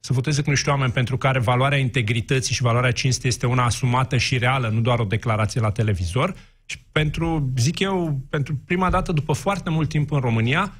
să 0.00 0.12
voteze 0.12 0.42
cu 0.42 0.50
niște 0.50 0.70
oameni 0.70 0.92
pentru 0.92 1.16
care 1.16 1.38
valoarea 1.38 1.78
integrității 1.78 2.54
și 2.54 2.62
valoarea 2.62 2.92
cinstei 2.92 3.30
este 3.30 3.46
una 3.46 3.64
asumată 3.64 4.16
și 4.16 4.38
reală, 4.38 4.68
nu 4.68 4.80
doar 4.80 4.98
o 4.98 5.04
declarație 5.04 5.60
la 5.60 5.70
televizor. 5.70 6.34
Și 6.64 6.78
pentru, 6.92 7.52
zic 7.56 7.78
eu, 7.78 8.20
pentru 8.30 8.54
prima 8.64 8.90
dată 8.90 9.12
după 9.12 9.32
foarte 9.32 9.70
mult 9.70 9.88
timp 9.88 10.10
în 10.10 10.20
România, 10.20 10.72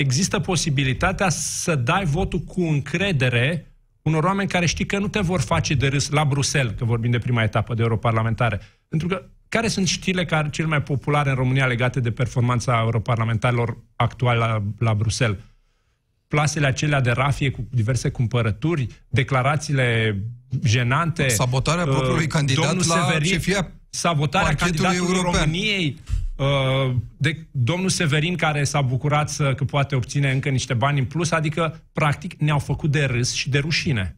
există 0.00 0.38
posibilitatea 0.38 1.28
să 1.28 1.74
dai 1.74 2.04
votul 2.04 2.38
cu 2.38 2.60
încredere 2.60 3.74
unor 4.02 4.24
oameni 4.24 4.48
care 4.48 4.66
știi 4.66 4.86
că 4.86 4.98
nu 4.98 5.08
te 5.08 5.20
vor 5.20 5.40
face 5.40 5.74
de 5.74 5.88
râs 5.88 6.10
la 6.10 6.24
Bruxelles, 6.24 6.74
că 6.78 6.84
vorbim 6.84 7.10
de 7.10 7.18
prima 7.18 7.42
etapă 7.42 7.74
de 7.74 7.82
europarlamentare. 7.82 8.60
Pentru 8.88 9.08
că 9.08 9.24
care 9.48 9.68
sunt 9.68 9.86
știrile 9.88 10.24
care 10.24 10.50
cele 10.50 10.68
mai 10.68 10.82
populare 10.82 11.30
în 11.30 11.36
România 11.36 11.66
legate 11.66 12.00
de 12.00 12.10
performanța 12.10 12.80
europarlamentarilor 12.84 13.78
actuale 13.96 14.38
la, 14.38 14.62
la 14.78 14.94
Bruxelles? 14.94 15.38
Plasele 16.28 16.66
acelea 16.66 17.00
de 17.00 17.10
rafie 17.10 17.50
cu 17.50 17.66
diverse 17.70 18.10
cumpărături, 18.10 18.86
declarațiile 19.08 20.18
jenante. 20.64 21.28
Sabotarea 21.28 21.84
uh, 21.84 21.90
propriului 21.90 22.26
candidat 22.26 22.86
la 22.86 23.06
Severin, 23.06 23.32
șefia 23.32 23.70
sabotarea 23.90 24.54
candidatului 24.54 25.06
european. 25.06 25.42
României, 25.42 25.96
Uh, 26.40 26.94
de 27.16 27.46
domnul 27.50 27.88
Severin 27.88 28.36
care 28.36 28.64
s-a 28.64 28.80
bucurat 28.80 29.30
să, 29.30 29.54
că 29.54 29.64
poate 29.64 29.94
obține 29.94 30.30
încă 30.30 30.48
niște 30.48 30.74
bani 30.74 30.98
în 30.98 31.04
plus, 31.04 31.30
adică, 31.30 31.82
practic, 31.92 32.34
ne-au 32.34 32.58
făcut 32.58 32.90
de 32.90 33.04
râs 33.04 33.32
și 33.32 33.50
de 33.50 33.58
rușine. 33.58 34.16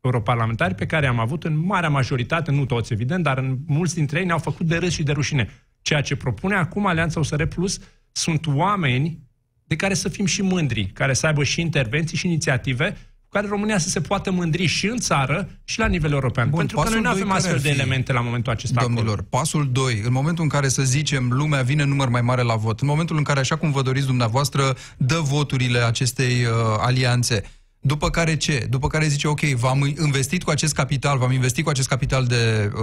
Europarlamentari 0.00 0.74
pe 0.74 0.86
care 0.86 1.06
am 1.06 1.18
avut 1.18 1.44
în 1.44 1.58
marea 1.58 1.88
majoritate, 1.88 2.50
nu 2.50 2.64
toți 2.64 2.92
evident, 2.92 3.22
dar 3.22 3.38
în 3.38 3.58
mulți 3.66 3.94
dintre 3.94 4.18
ei 4.18 4.24
ne-au 4.24 4.38
făcut 4.38 4.66
de 4.66 4.76
râs 4.76 4.92
și 4.92 5.02
de 5.02 5.12
rușine. 5.12 5.50
Ceea 5.82 6.00
ce 6.00 6.16
propune 6.16 6.54
acum 6.54 6.86
Alianța 6.86 7.20
USR 7.20 7.42
Plus 7.42 7.80
sunt 8.12 8.46
oameni 8.46 9.18
de 9.64 9.76
care 9.76 9.94
să 9.94 10.08
fim 10.08 10.24
și 10.24 10.42
mândri, 10.42 10.84
care 10.86 11.12
să 11.12 11.26
aibă 11.26 11.44
și 11.44 11.60
intervenții 11.60 12.16
și 12.16 12.26
inițiative 12.26 12.96
care 13.34 13.48
România 13.48 13.78
să 13.78 13.88
se 13.88 14.00
poată 14.00 14.30
mândri 14.30 14.66
și 14.66 14.86
în 14.86 14.96
țară 14.96 15.48
și 15.64 15.78
la 15.78 15.86
nivel 15.86 16.12
european. 16.12 16.50
Bun, 16.50 16.58
Pentru 16.58 16.76
că 16.76 16.88
noi 16.88 17.00
nu 17.00 17.08
avem 17.08 17.30
astfel 17.30 17.58
de 17.58 17.68
elemente 17.68 18.12
la 18.12 18.20
momentul 18.20 18.52
acesta 18.52 18.80
Domnilor, 18.80 19.06
acolo. 19.06 19.26
pasul 19.30 19.68
2, 19.72 20.02
în 20.04 20.12
momentul 20.12 20.42
în 20.42 20.48
care, 20.50 20.68
să 20.68 20.82
zicem, 20.82 21.30
lumea 21.30 21.62
vine 21.62 21.84
număr 21.84 22.08
mai 22.08 22.20
mare 22.20 22.42
la 22.42 22.54
vot, 22.54 22.80
în 22.80 22.86
momentul 22.86 23.16
în 23.16 23.22
care, 23.22 23.40
așa 23.40 23.56
cum 23.56 23.72
vă 23.72 23.82
doriți 23.82 24.06
dumneavoastră, 24.06 24.76
dă 24.96 25.20
voturile 25.22 25.78
acestei 25.78 26.44
uh, 26.44 26.50
alianțe, 26.78 27.42
după 27.80 28.10
care 28.10 28.36
ce? 28.36 28.66
După 28.70 28.86
care 28.86 29.06
zice, 29.06 29.28
ok, 29.28 29.40
v-am 29.40 29.94
investit 30.00 30.42
cu 30.42 30.50
acest 30.50 30.74
capital, 30.74 31.18
v-am 31.18 31.32
investit 31.32 31.64
cu 31.64 31.70
acest 31.70 31.88
capital 31.88 32.24
de 32.24 32.70
uh, 32.74 32.80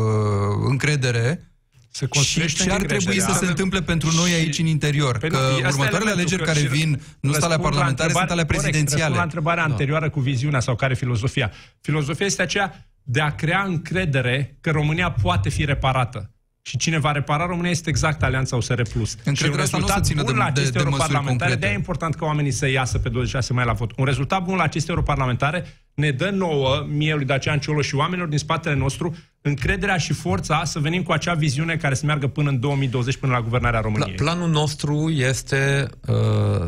încredere, 0.69 1.50
se 1.91 2.07
și 2.21 2.55
ce 2.55 2.71
ar 2.71 2.81
trebui 2.81 3.19
să 3.19 3.33
se 3.39 3.45
întâmple 3.45 3.81
pentru 3.81 4.11
noi 4.11 4.31
aici 4.33 4.59
în 4.59 4.65
interior? 4.65 5.17
Că 5.17 5.39
următoarele 5.67 6.11
alegeri 6.11 6.43
care 6.43 6.59
vin 6.59 7.01
nu 7.19 7.31
sunt 7.31 7.43
ale 7.43 7.57
parlamentare, 7.57 8.11
sunt 8.11 8.29
ale 8.29 8.45
prezidențiale. 8.45 9.15
la 9.15 9.21
întrebarea 9.21 9.65
da. 9.65 9.69
anterioară 9.71 10.09
cu 10.09 10.19
viziunea 10.19 10.59
sau 10.59 10.75
care 10.75 10.93
filozofia. 10.93 11.51
Filozofia 11.81 12.25
este 12.25 12.41
aceea 12.41 12.87
de 13.03 13.21
a 13.21 13.35
crea 13.35 13.63
încredere 13.63 14.57
că 14.61 14.71
România 14.71 15.11
poate 15.11 15.49
fi 15.49 15.65
reparată. 15.65 16.31
Și 16.61 16.77
cine 16.77 16.99
va 16.99 17.11
repara 17.11 17.45
România 17.45 17.69
este 17.69 17.89
exact 17.89 18.23
Alianța 18.23 18.55
USR+. 18.55 18.81
Plus. 18.81 19.17
și 19.33 19.45
un 19.45 19.55
rezultat 19.55 20.13
bun 20.13 20.25
de, 20.25 20.31
la 20.31 20.45
aceste 20.45 20.71
de, 20.71 20.77
de 20.77 20.83
europarlamentare, 20.83 21.55
de 21.55 21.67
e 21.67 21.73
important 21.73 22.15
ca 22.15 22.25
oamenii 22.25 22.51
să 22.51 22.67
iasă 22.67 22.97
pe 22.97 23.09
26 23.09 23.53
mai 23.53 23.65
la 23.65 23.73
vot. 23.73 23.91
Un 23.97 24.05
rezultat 24.05 24.43
bun 24.43 24.55
la 24.55 24.63
aceste 24.63 24.91
europarlamentare 24.91 25.65
ne 25.93 26.11
dă 26.11 26.29
nouă, 26.29 26.85
mie 26.87 27.15
lui 27.15 27.25
Dacian 27.25 27.59
Cioloș 27.59 27.87
și 27.87 27.95
oamenilor 27.95 28.27
din 28.27 28.37
spatele 28.37 28.75
nostru, 28.75 29.15
încrederea 29.41 29.97
și 29.97 30.13
forța 30.13 30.63
să 30.63 30.79
venim 30.79 31.03
cu 31.03 31.11
acea 31.11 31.33
viziune 31.33 31.75
care 31.75 31.93
să 31.93 32.05
meargă 32.05 32.27
până 32.27 32.49
în 32.49 32.59
2020, 32.59 33.17
până 33.17 33.31
la 33.31 33.41
guvernarea 33.41 33.79
României. 33.79 34.13
Pla- 34.13 34.17
planul 34.17 34.49
nostru 34.49 35.09
este 35.09 35.89
uh, 36.07 36.15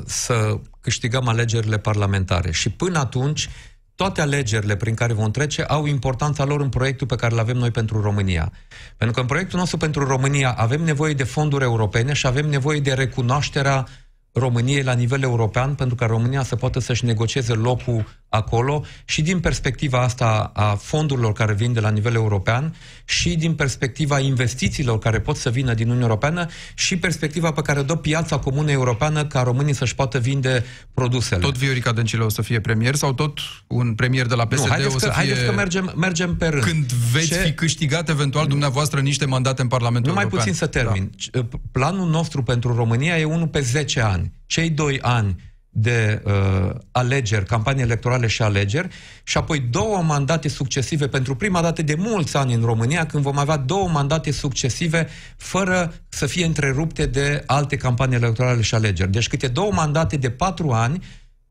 să 0.06 0.60
câștigăm 0.82 1.28
alegerile 1.28 1.78
parlamentare 1.78 2.52
și 2.52 2.70
până 2.70 3.00
atunci 3.00 3.50
toate 3.96 4.22
alegerile 4.22 4.76
prin 4.76 4.94
care 4.94 5.14
vom 5.14 5.32
trece 5.32 5.64
au 5.64 5.86
importanța 5.86 6.44
lor 6.44 6.62
în 6.62 6.70
proiectul 6.70 7.08
pe 7.08 7.16
care 7.16 7.34
îl 7.34 7.40
avem 7.40 7.58
noi 7.58 7.72
pentru 7.72 8.02
România. 8.02 8.52
Pentru 8.98 9.16
că 9.16 9.22
în 9.22 9.28
proiectul 9.28 9.60
nostru 9.60 9.78
pentru 9.78 10.08
România 10.08 10.52
avem 10.52 10.82
nevoie 10.82 11.14
de 11.14 11.24
fonduri 11.24 11.64
europene 11.64 12.14
și 12.14 12.28
avem 12.28 12.50
nevoie 12.50 12.80
de 12.80 12.94
recunoașterea 12.94 13.88
României 14.32 14.84
la 14.84 14.94
nivel 14.94 15.22
european 15.22 15.76
pentru 15.76 15.96
ca 15.96 16.06
România 16.06 16.44
să 16.44 16.56
poată 16.56 16.80
să-și 16.80 17.06
negocieze 17.06 17.54
locul 17.54 18.23
acolo 18.34 18.84
și 19.06 19.22
din 19.22 19.40
perspectiva 19.40 20.02
asta 20.02 20.52
a 20.54 20.76
fondurilor 20.76 21.34
care 21.34 21.54
vin 21.54 21.74
de 21.74 21.80
la 21.80 21.90
nivel 21.90 22.14
european 22.14 22.76
și 23.06 23.36
din 23.36 23.54
perspectiva 23.56 24.20
investițiilor 24.20 25.00
care 25.00 25.20
pot 25.20 25.36
să 25.36 25.50
vină 25.50 25.74
din 25.74 25.86
Uniunea 25.86 26.08
Europeană 26.08 26.48
și 26.74 26.98
perspectiva 26.98 27.52
pe 27.52 27.62
care 27.62 27.80
o 27.80 27.84
dă 27.84 27.96
piața 27.96 28.38
comună 28.38 28.72
europeană 28.72 29.26
ca 29.26 29.42
românii 29.42 29.74
să-și 29.74 29.96
poată 29.96 30.20
vinde 30.20 30.66
produsele. 30.94 31.42
Tot 31.42 31.58
Viorica 31.58 31.92
Dăncilă 31.92 32.24
o 32.24 32.30
să 32.30 32.42
fie 32.42 32.60
premier 32.60 32.96
sau 32.96 33.14
tot 33.14 33.40
un 33.68 33.94
premier 33.96 34.26
de 34.26 34.36
la 34.36 34.46
PSD 34.48 34.68
nu, 34.68 34.96
o 34.96 35.00
să 35.00 35.08
că, 35.08 35.12
fie... 35.12 35.12
Haideți 35.12 35.46
că 35.46 35.52
mergem, 35.52 35.94
mergem 35.96 36.36
pe 36.36 36.48
rând. 36.48 36.64
Când 36.64 36.92
veți 36.92 37.28
Ce... 37.28 37.36
fi 37.36 37.54
câștigat 37.54 38.10
eventual 38.10 38.48
dumneavoastră 38.48 39.00
niște 39.00 39.26
mandate 39.26 39.62
în 39.62 39.68
Parlamentul 39.68 40.10
Nu 40.10 40.16
mai 40.16 40.24
European. 40.24 40.46
puțin 40.46 40.60
să 40.60 40.68
termin. 40.68 41.12
Da. 41.32 41.48
Planul 41.72 42.10
nostru 42.10 42.44
pentru 42.44 42.76
România 42.76 43.20
e 43.20 43.24
unul 43.24 43.48
pe 43.48 43.60
10 43.60 44.02
ani. 44.02 44.32
Cei 44.46 44.70
doi 44.70 45.00
ani 45.02 45.36
de 45.76 46.22
uh, 46.26 46.76
alegeri, 46.92 47.46
campanii 47.46 47.84
electorale 47.84 48.28
și 48.28 48.42
alegeri, 48.42 48.88
și 49.24 49.38
apoi 49.38 49.60
două 49.60 50.02
mandate 50.02 50.48
succesive 50.48 51.08
pentru 51.08 51.36
prima 51.36 51.62
dată 51.62 51.82
de 51.82 51.96
mulți 51.98 52.38
ani 52.38 52.54
în 52.54 52.62
România, 52.62 53.06
când 53.06 53.24
vom 53.24 53.38
avea 53.38 53.58
două 53.58 53.88
mandate 53.88 54.32
succesive 54.32 55.08
fără 55.38 55.94
să 56.10 56.26
fie 56.26 56.46
întrerupte 56.46 57.06
de 57.06 57.44
alte 57.46 57.76
campanii 57.76 58.16
electorale 58.16 58.62
și 58.62 58.76
alegeri. 58.76 59.12
Deci 59.12 59.28
câte 59.28 59.48
două 59.48 59.72
mandate 59.72 60.18
de 60.18 60.30
patru 60.30 60.72
ani 60.72 61.04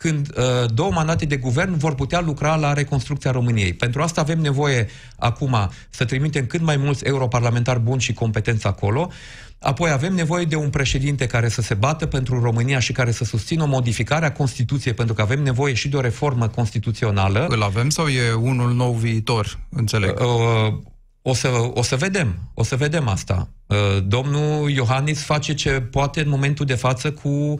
când 0.02 0.28
uh, 0.36 0.44
două 0.74 0.90
mandate 0.90 1.24
de 1.24 1.36
guvern 1.36 1.76
vor 1.76 1.94
putea 1.94 2.20
lucra 2.20 2.56
la 2.56 2.72
reconstrucția 2.72 3.30
României. 3.30 3.72
Pentru 3.72 4.02
asta 4.02 4.20
avem 4.20 4.40
nevoie 4.40 4.86
acum 5.16 5.70
să 5.90 6.04
trimitem 6.04 6.46
cât 6.46 6.60
mai 6.60 6.76
mulți 6.76 7.04
europarlamentari 7.04 7.80
buni 7.80 8.00
și 8.00 8.12
competenți 8.12 8.66
acolo. 8.66 9.10
Apoi 9.58 9.90
avem 9.90 10.14
nevoie 10.14 10.44
de 10.44 10.56
un 10.56 10.70
președinte 10.70 11.26
care 11.26 11.48
să 11.48 11.62
se 11.62 11.74
bată 11.74 12.06
pentru 12.06 12.40
România 12.40 12.78
și 12.78 12.92
care 12.92 13.10
să 13.10 13.24
susțină 13.24 13.62
o 13.62 13.66
modificare 13.66 14.26
a 14.26 14.32
Constituției, 14.32 14.94
pentru 14.94 15.14
că 15.14 15.22
avem 15.22 15.42
nevoie 15.42 15.74
și 15.74 15.88
de 15.88 15.96
o 15.96 16.00
reformă 16.00 16.48
constituțională. 16.48 17.46
Îl 17.48 17.62
avem 17.62 17.88
sau 17.88 18.06
e 18.06 18.32
unul 18.32 18.72
nou 18.72 18.92
viitor, 18.92 19.58
înțeleg? 19.68 20.20
Uh, 20.20 20.74
o 21.22 21.34
să, 21.34 21.48
o 21.74 21.82
să 21.82 21.96
vedem, 21.96 22.50
o 22.54 22.62
să 22.62 22.76
vedem 22.76 23.08
asta. 23.08 23.48
Uh, 23.66 23.76
domnul 24.06 24.70
Iohannis 24.70 25.22
face 25.22 25.54
ce 25.54 25.70
poate 25.70 26.20
în 26.20 26.28
momentul 26.28 26.66
de 26.66 26.74
față 26.74 27.12
cu 27.12 27.28
uh, 27.28 27.56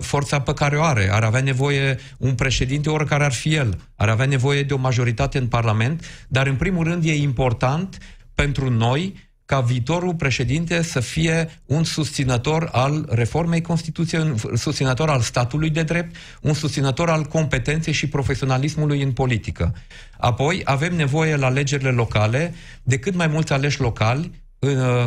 forța 0.00 0.40
pe 0.40 0.52
care 0.52 0.76
o 0.76 0.82
are. 0.82 1.08
Ar 1.12 1.22
avea 1.22 1.40
nevoie 1.40 1.98
un 2.18 2.34
președinte, 2.34 2.90
oricare 2.90 3.24
ar 3.24 3.32
fi 3.32 3.54
el. 3.54 3.80
Ar 3.96 4.08
avea 4.08 4.26
nevoie 4.26 4.62
de 4.62 4.74
o 4.74 4.78
majoritate 4.78 5.38
în 5.38 5.46
Parlament, 5.46 6.26
dar 6.28 6.46
în 6.46 6.56
primul 6.56 6.84
rând 6.84 7.04
e 7.04 7.14
important 7.14 7.98
pentru 8.34 8.70
noi 8.70 9.32
ca 9.46 9.60
viitorul 9.60 10.14
președinte 10.14 10.82
să 10.82 11.00
fie 11.00 11.60
un 11.66 11.84
susținător 11.84 12.68
al 12.72 13.06
reformei 13.10 13.60
Constituției, 13.60 14.20
un 14.20 14.56
susținător 14.56 15.08
al 15.08 15.20
statului 15.20 15.70
de 15.70 15.82
drept, 15.82 16.16
un 16.40 16.52
susținător 16.52 17.10
al 17.10 17.24
competenței 17.24 17.92
și 17.92 18.08
profesionalismului 18.08 19.02
în 19.02 19.12
politică. 19.12 19.74
Apoi 20.18 20.60
avem 20.64 20.94
nevoie 20.94 21.36
la 21.36 21.46
alegerile 21.46 21.90
locale 21.90 22.54
de 22.82 22.98
cât 22.98 23.14
mai 23.14 23.26
mulți 23.26 23.52
aleși 23.52 23.80
locali 23.80 24.43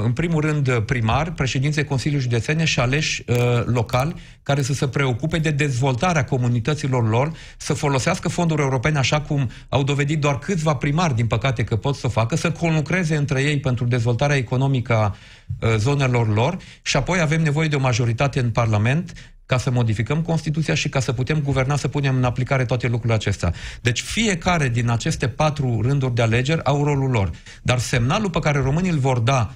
în 0.04 0.12
primul 0.12 0.42
rând 0.42 0.80
primari, 0.80 1.32
președinții 1.32 1.84
Consiliului 1.84 2.24
Județene 2.24 2.66
și 2.66 2.80
aleși 2.80 3.24
uh, 3.28 3.36
locali 3.66 4.16
care 4.44 4.62
să 4.62 4.74
se 4.74 4.88
preocupe 4.88 5.38
de 5.38 5.52
dezvoltarea 5.52 6.26
comunităților 6.26 7.10
lor, 7.10 7.32
să 7.58 7.74
folosească 7.74 8.30
fonduri 8.30 8.62
europene 8.62 8.98
așa 8.98 9.22
cum 9.22 9.50
au 9.70 9.84
dovedit 9.84 10.20
doar 10.20 10.40
câțiva 10.40 10.76
primari, 10.76 11.16
din 11.16 11.28
păcate, 11.28 11.64
că 11.64 11.76
pot 11.76 11.96
să 11.96 12.08
o 12.08 12.10
facă, 12.10 12.36
să 12.36 12.52
conlucreze 12.52 13.16
între 13.16 13.42
ei 13.42 13.60
pentru 13.60 13.86
dezvoltarea 13.86 14.36
economică 14.36 14.94
a 14.94 15.16
uh, 15.62 15.76
zonelor 15.78 16.34
lor. 16.34 16.58
Și 16.82 16.98
apoi 16.98 17.20
avem 17.20 17.42
nevoie 17.42 17.68
de 17.68 17.76
o 17.76 17.80
majoritate 17.80 18.40
în 18.40 18.50
Parlament 18.50 19.14
ca 19.48 19.58
să 19.58 19.72
modificăm 19.72 20.22
Constituția 20.22 20.74
și 20.74 20.90
ca 20.90 21.00
să 21.00 21.14
putem 21.14 21.42
guverna, 21.42 21.76
să 21.76 21.88
punem 21.88 22.16
în 22.16 22.24
aplicare 22.24 22.66
toate 22.66 22.88
lucrurile 22.88 23.14
acestea. 23.14 23.54
Deci 23.82 24.02
fiecare 24.02 24.70
din 24.70 24.90
aceste 24.90 25.28
patru 25.28 25.82
rânduri 25.82 26.16
de 26.16 26.22
alegeri 26.22 26.64
au 26.64 26.84
rolul 26.84 27.10
lor. 27.10 27.32
Dar 27.62 27.80
semnalul 27.80 28.30
pe 28.30 28.40
care 28.40 28.60
românii 28.60 28.92
îl 28.92 28.98
vor 28.98 29.20
da 29.20 29.54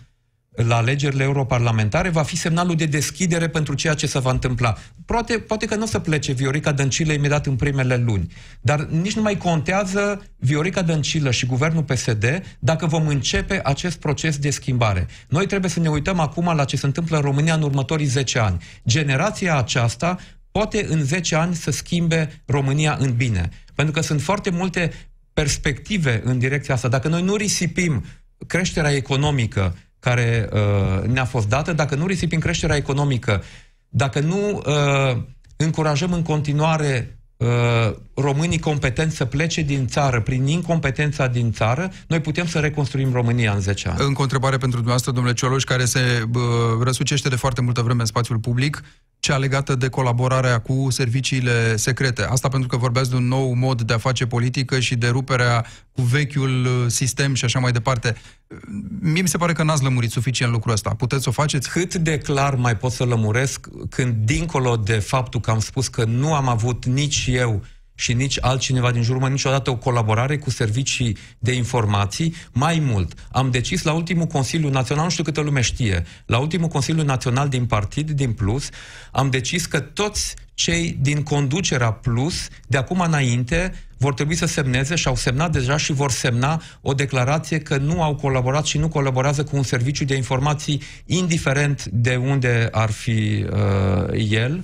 la 0.55 0.75
alegerile 0.75 1.23
europarlamentare 1.23 2.09
va 2.09 2.23
fi 2.23 2.37
semnalul 2.37 2.75
de 2.75 2.85
deschidere 2.85 3.49
pentru 3.49 3.73
ceea 3.73 3.93
ce 3.93 4.07
se 4.07 4.19
va 4.19 4.31
întâmpla. 4.31 4.77
Poate, 5.05 5.39
poate 5.39 5.65
că 5.65 5.75
nu 5.75 5.83
o 5.83 5.85
să 5.85 5.99
plece 5.99 6.31
Viorica 6.31 6.71
Dăncilă 6.71 7.13
imediat 7.13 7.45
în 7.45 7.55
primele 7.55 7.97
luni, 7.97 8.33
dar 8.61 8.79
nici 8.85 9.15
nu 9.15 9.21
mai 9.21 9.37
contează 9.37 10.25
Viorica 10.37 10.81
Dăncilă 10.81 11.31
și 11.31 11.45
guvernul 11.45 11.83
PSD 11.83 12.43
dacă 12.59 12.85
vom 12.85 13.07
începe 13.07 13.61
acest 13.63 13.99
proces 13.99 14.37
de 14.37 14.49
schimbare. 14.49 15.07
Noi 15.27 15.45
trebuie 15.45 15.69
să 15.69 15.79
ne 15.79 15.89
uităm 15.89 16.19
acum 16.19 16.55
la 16.55 16.65
ce 16.65 16.77
se 16.77 16.85
întâmplă 16.85 17.15
în 17.15 17.23
România 17.23 17.53
în 17.53 17.61
următorii 17.61 18.05
10 18.05 18.39
ani. 18.39 18.63
Generația 18.87 19.57
aceasta 19.57 20.17
poate 20.51 20.85
în 20.89 21.03
10 21.03 21.35
ani 21.35 21.55
să 21.55 21.71
schimbe 21.71 22.41
România 22.45 22.97
în 22.99 23.15
bine. 23.15 23.49
Pentru 23.75 23.93
că 23.93 24.01
sunt 24.01 24.21
foarte 24.21 24.49
multe 24.49 24.91
perspective 25.33 26.21
în 26.23 26.39
direcția 26.39 26.73
asta. 26.73 26.87
Dacă 26.87 27.07
noi 27.07 27.21
nu 27.21 27.35
risipim 27.35 28.03
creșterea 28.47 28.91
economică, 28.91 29.75
care 30.01 30.49
uh, 30.51 31.07
ne-a 31.07 31.25
fost 31.25 31.47
dată, 31.47 31.73
dacă 31.73 31.95
nu 31.95 32.05
risipim 32.05 32.39
creșterea 32.39 32.75
economică, 32.75 33.43
dacă 33.89 34.19
nu 34.19 34.61
uh, 34.65 35.21
încurajăm 35.55 36.13
în 36.13 36.21
continuare 36.21 37.19
uh, 37.37 37.47
românii 38.13 38.59
competenți 38.59 39.15
să 39.15 39.25
plece 39.25 39.61
din 39.61 39.87
țară 39.87 40.21
prin 40.21 40.47
incompetența 40.47 41.27
din 41.27 41.51
țară, 41.51 41.91
noi 42.07 42.19
putem 42.19 42.47
să 42.47 42.59
reconstruim 42.59 43.13
România 43.13 43.53
în 43.53 43.59
10 43.59 43.89
ani. 43.89 43.97
Încă 43.99 44.19
o 44.19 44.23
întrebare 44.23 44.57
pentru 44.57 44.77
dumneavoastră, 44.77 45.11
domnule 45.11 45.35
Cioloș, 45.35 45.63
care 45.63 45.85
se 45.85 46.23
uh, 46.33 46.41
răsucește 46.83 47.29
de 47.29 47.35
foarte 47.35 47.61
multă 47.61 47.81
vreme 47.81 47.99
în 47.99 48.05
spațiul 48.05 48.37
public 48.37 48.83
cea 49.21 49.37
legată 49.37 49.75
de 49.75 49.89
colaborarea 49.89 50.59
cu 50.59 50.87
serviciile 50.89 51.75
secrete. 51.75 52.23
Asta 52.23 52.47
pentru 52.47 52.67
că 52.67 52.77
vorbeați 52.77 53.09
de 53.09 53.15
un 53.15 53.27
nou 53.27 53.53
mod 53.53 53.81
de 53.81 53.93
a 53.93 53.97
face 53.97 54.25
politică 54.25 54.79
și 54.79 54.95
de 54.95 55.07
ruperea 55.07 55.65
cu 55.91 56.01
vechiul 56.01 56.65
uh, 56.65 56.85
sistem 56.87 57.33
și 57.33 57.45
așa 57.45 57.59
mai 57.59 57.71
departe. 57.71 58.15
Mie 59.01 59.21
mi 59.21 59.27
se 59.27 59.37
pare 59.37 59.53
că 59.53 59.63
n-ați 59.63 59.83
lămurit 59.83 60.11
suficient 60.11 60.51
lucrul 60.51 60.73
ăsta. 60.73 60.89
Puteți 60.89 61.23
să 61.23 61.29
o 61.29 61.31
faceți? 61.31 61.69
Cât 61.69 61.95
de 61.95 62.17
clar 62.17 62.55
mai 62.55 62.77
pot 62.77 62.91
să 62.91 63.03
lămuresc 63.03 63.67
când, 63.89 64.15
dincolo 64.25 64.75
de 64.75 64.99
faptul 64.99 65.39
că 65.39 65.51
am 65.51 65.59
spus 65.59 65.87
că 65.87 66.03
nu 66.03 66.33
am 66.33 66.47
avut 66.47 66.85
nici 66.85 67.25
eu 67.29 67.63
și 68.01 68.13
nici 68.13 68.37
altcineva 68.41 68.91
din 68.91 69.01
jurul 69.01 69.21
meu 69.21 69.29
niciodată 69.29 69.69
o 69.69 69.75
colaborare 69.75 70.37
cu 70.37 70.49
servicii 70.49 71.17
de 71.39 71.53
informații. 71.53 72.35
Mai 72.51 72.79
mult, 72.79 73.13
am 73.31 73.51
decis 73.51 73.83
la 73.83 73.93
ultimul 73.93 74.25
Consiliu 74.25 74.69
Național, 74.69 75.03
nu 75.03 75.09
știu 75.09 75.23
câtă 75.23 75.41
lume 75.41 75.61
știe, 75.61 76.05
la 76.25 76.37
ultimul 76.37 76.67
Consiliu 76.67 77.03
Național 77.03 77.49
din 77.49 77.65
partid, 77.65 78.11
din 78.11 78.33
Plus, 78.33 78.69
am 79.11 79.29
decis 79.29 79.65
că 79.65 79.79
toți 79.79 80.35
cei 80.53 80.97
din 81.01 81.23
conducerea 81.23 81.91
Plus, 81.91 82.47
de 82.67 82.77
acum 82.77 82.99
înainte, 82.99 83.73
vor 83.97 84.13
trebui 84.13 84.35
să 84.35 84.45
semneze 84.45 84.95
și 84.95 85.07
au 85.07 85.15
semnat 85.15 85.51
deja 85.51 85.77
și 85.77 85.93
vor 85.93 86.11
semna 86.11 86.61
o 86.81 86.93
declarație 86.93 87.59
că 87.59 87.77
nu 87.77 88.03
au 88.03 88.15
colaborat 88.15 88.65
și 88.65 88.77
nu 88.77 88.87
colaborează 88.87 89.43
cu 89.43 89.55
un 89.55 89.63
serviciu 89.63 90.05
de 90.05 90.15
informații, 90.15 90.81
indiferent 91.05 91.85
de 91.85 92.15
unde 92.15 92.69
ar 92.71 92.91
fi 92.91 93.45
uh, 93.51 94.29
el. 94.29 94.63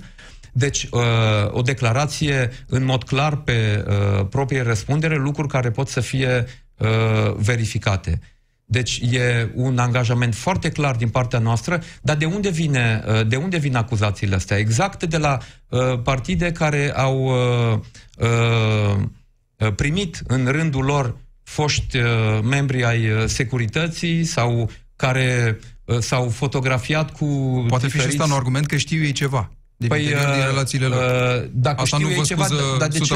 Deci, 0.57 0.87
uh, 0.91 1.01
o 1.49 1.61
declarație 1.61 2.51
în 2.67 2.83
mod 2.83 3.03
clar 3.03 3.35
pe 3.35 3.85
uh, 3.87 4.25
proprie 4.29 4.61
răspundere, 4.61 5.15
lucruri 5.15 5.47
care 5.47 5.71
pot 5.71 5.87
să 5.87 5.99
fie 5.99 6.45
uh, 6.77 6.87
verificate. 7.35 8.19
Deci 8.65 8.99
e 9.11 9.49
un 9.53 9.77
angajament 9.77 10.35
foarte 10.35 10.69
clar 10.69 10.95
din 10.95 11.09
partea 11.09 11.39
noastră, 11.39 11.81
dar 12.01 12.15
de 12.15 12.25
unde 12.25 12.49
vine, 12.49 13.03
de 13.27 13.35
unde 13.35 13.57
vin 13.57 13.75
acuzațiile 13.75 14.35
astea? 14.35 14.57
Exact 14.57 15.03
de 15.03 15.17
la 15.17 15.37
uh, 15.69 15.99
partide 16.03 16.51
care 16.51 16.93
au 16.95 17.25
uh, 17.25 17.79
uh, 18.17 19.73
primit 19.75 20.21
în 20.27 20.45
rândul 20.45 20.83
lor 20.83 21.17
foști 21.43 21.97
uh, 21.97 22.05
membri 22.43 22.85
ai 22.85 23.09
securității 23.25 24.23
sau 24.23 24.69
care 24.95 25.59
uh, 25.85 25.97
s-au 25.99 26.29
fotografiat 26.29 27.11
cu 27.11 27.25
Poate 27.67 27.85
diferiți... 27.85 28.07
fi 28.07 28.15
și 28.15 28.21
asta 28.21 28.33
un 28.33 28.39
argument 28.39 28.65
că 28.65 28.77
știu 28.77 29.03
ei 29.03 29.11
ceva 29.11 29.49
din 29.49 29.56
păi, 29.87 30.13
uh, 30.13 30.19
din 30.33 30.45
relațiile 30.45 30.85
lor. 30.85 31.43
Uh, 31.43 31.49
dacă 31.53 31.81
Asta 31.81 31.97
nu 31.97 32.07
vă 32.07 32.21
ceva, 32.21 32.45
scuză 32.45 32.75
dar 32.79 32.87
de 32.87 32.97
100%. 32.97 33.01
Ce 33.01 33.15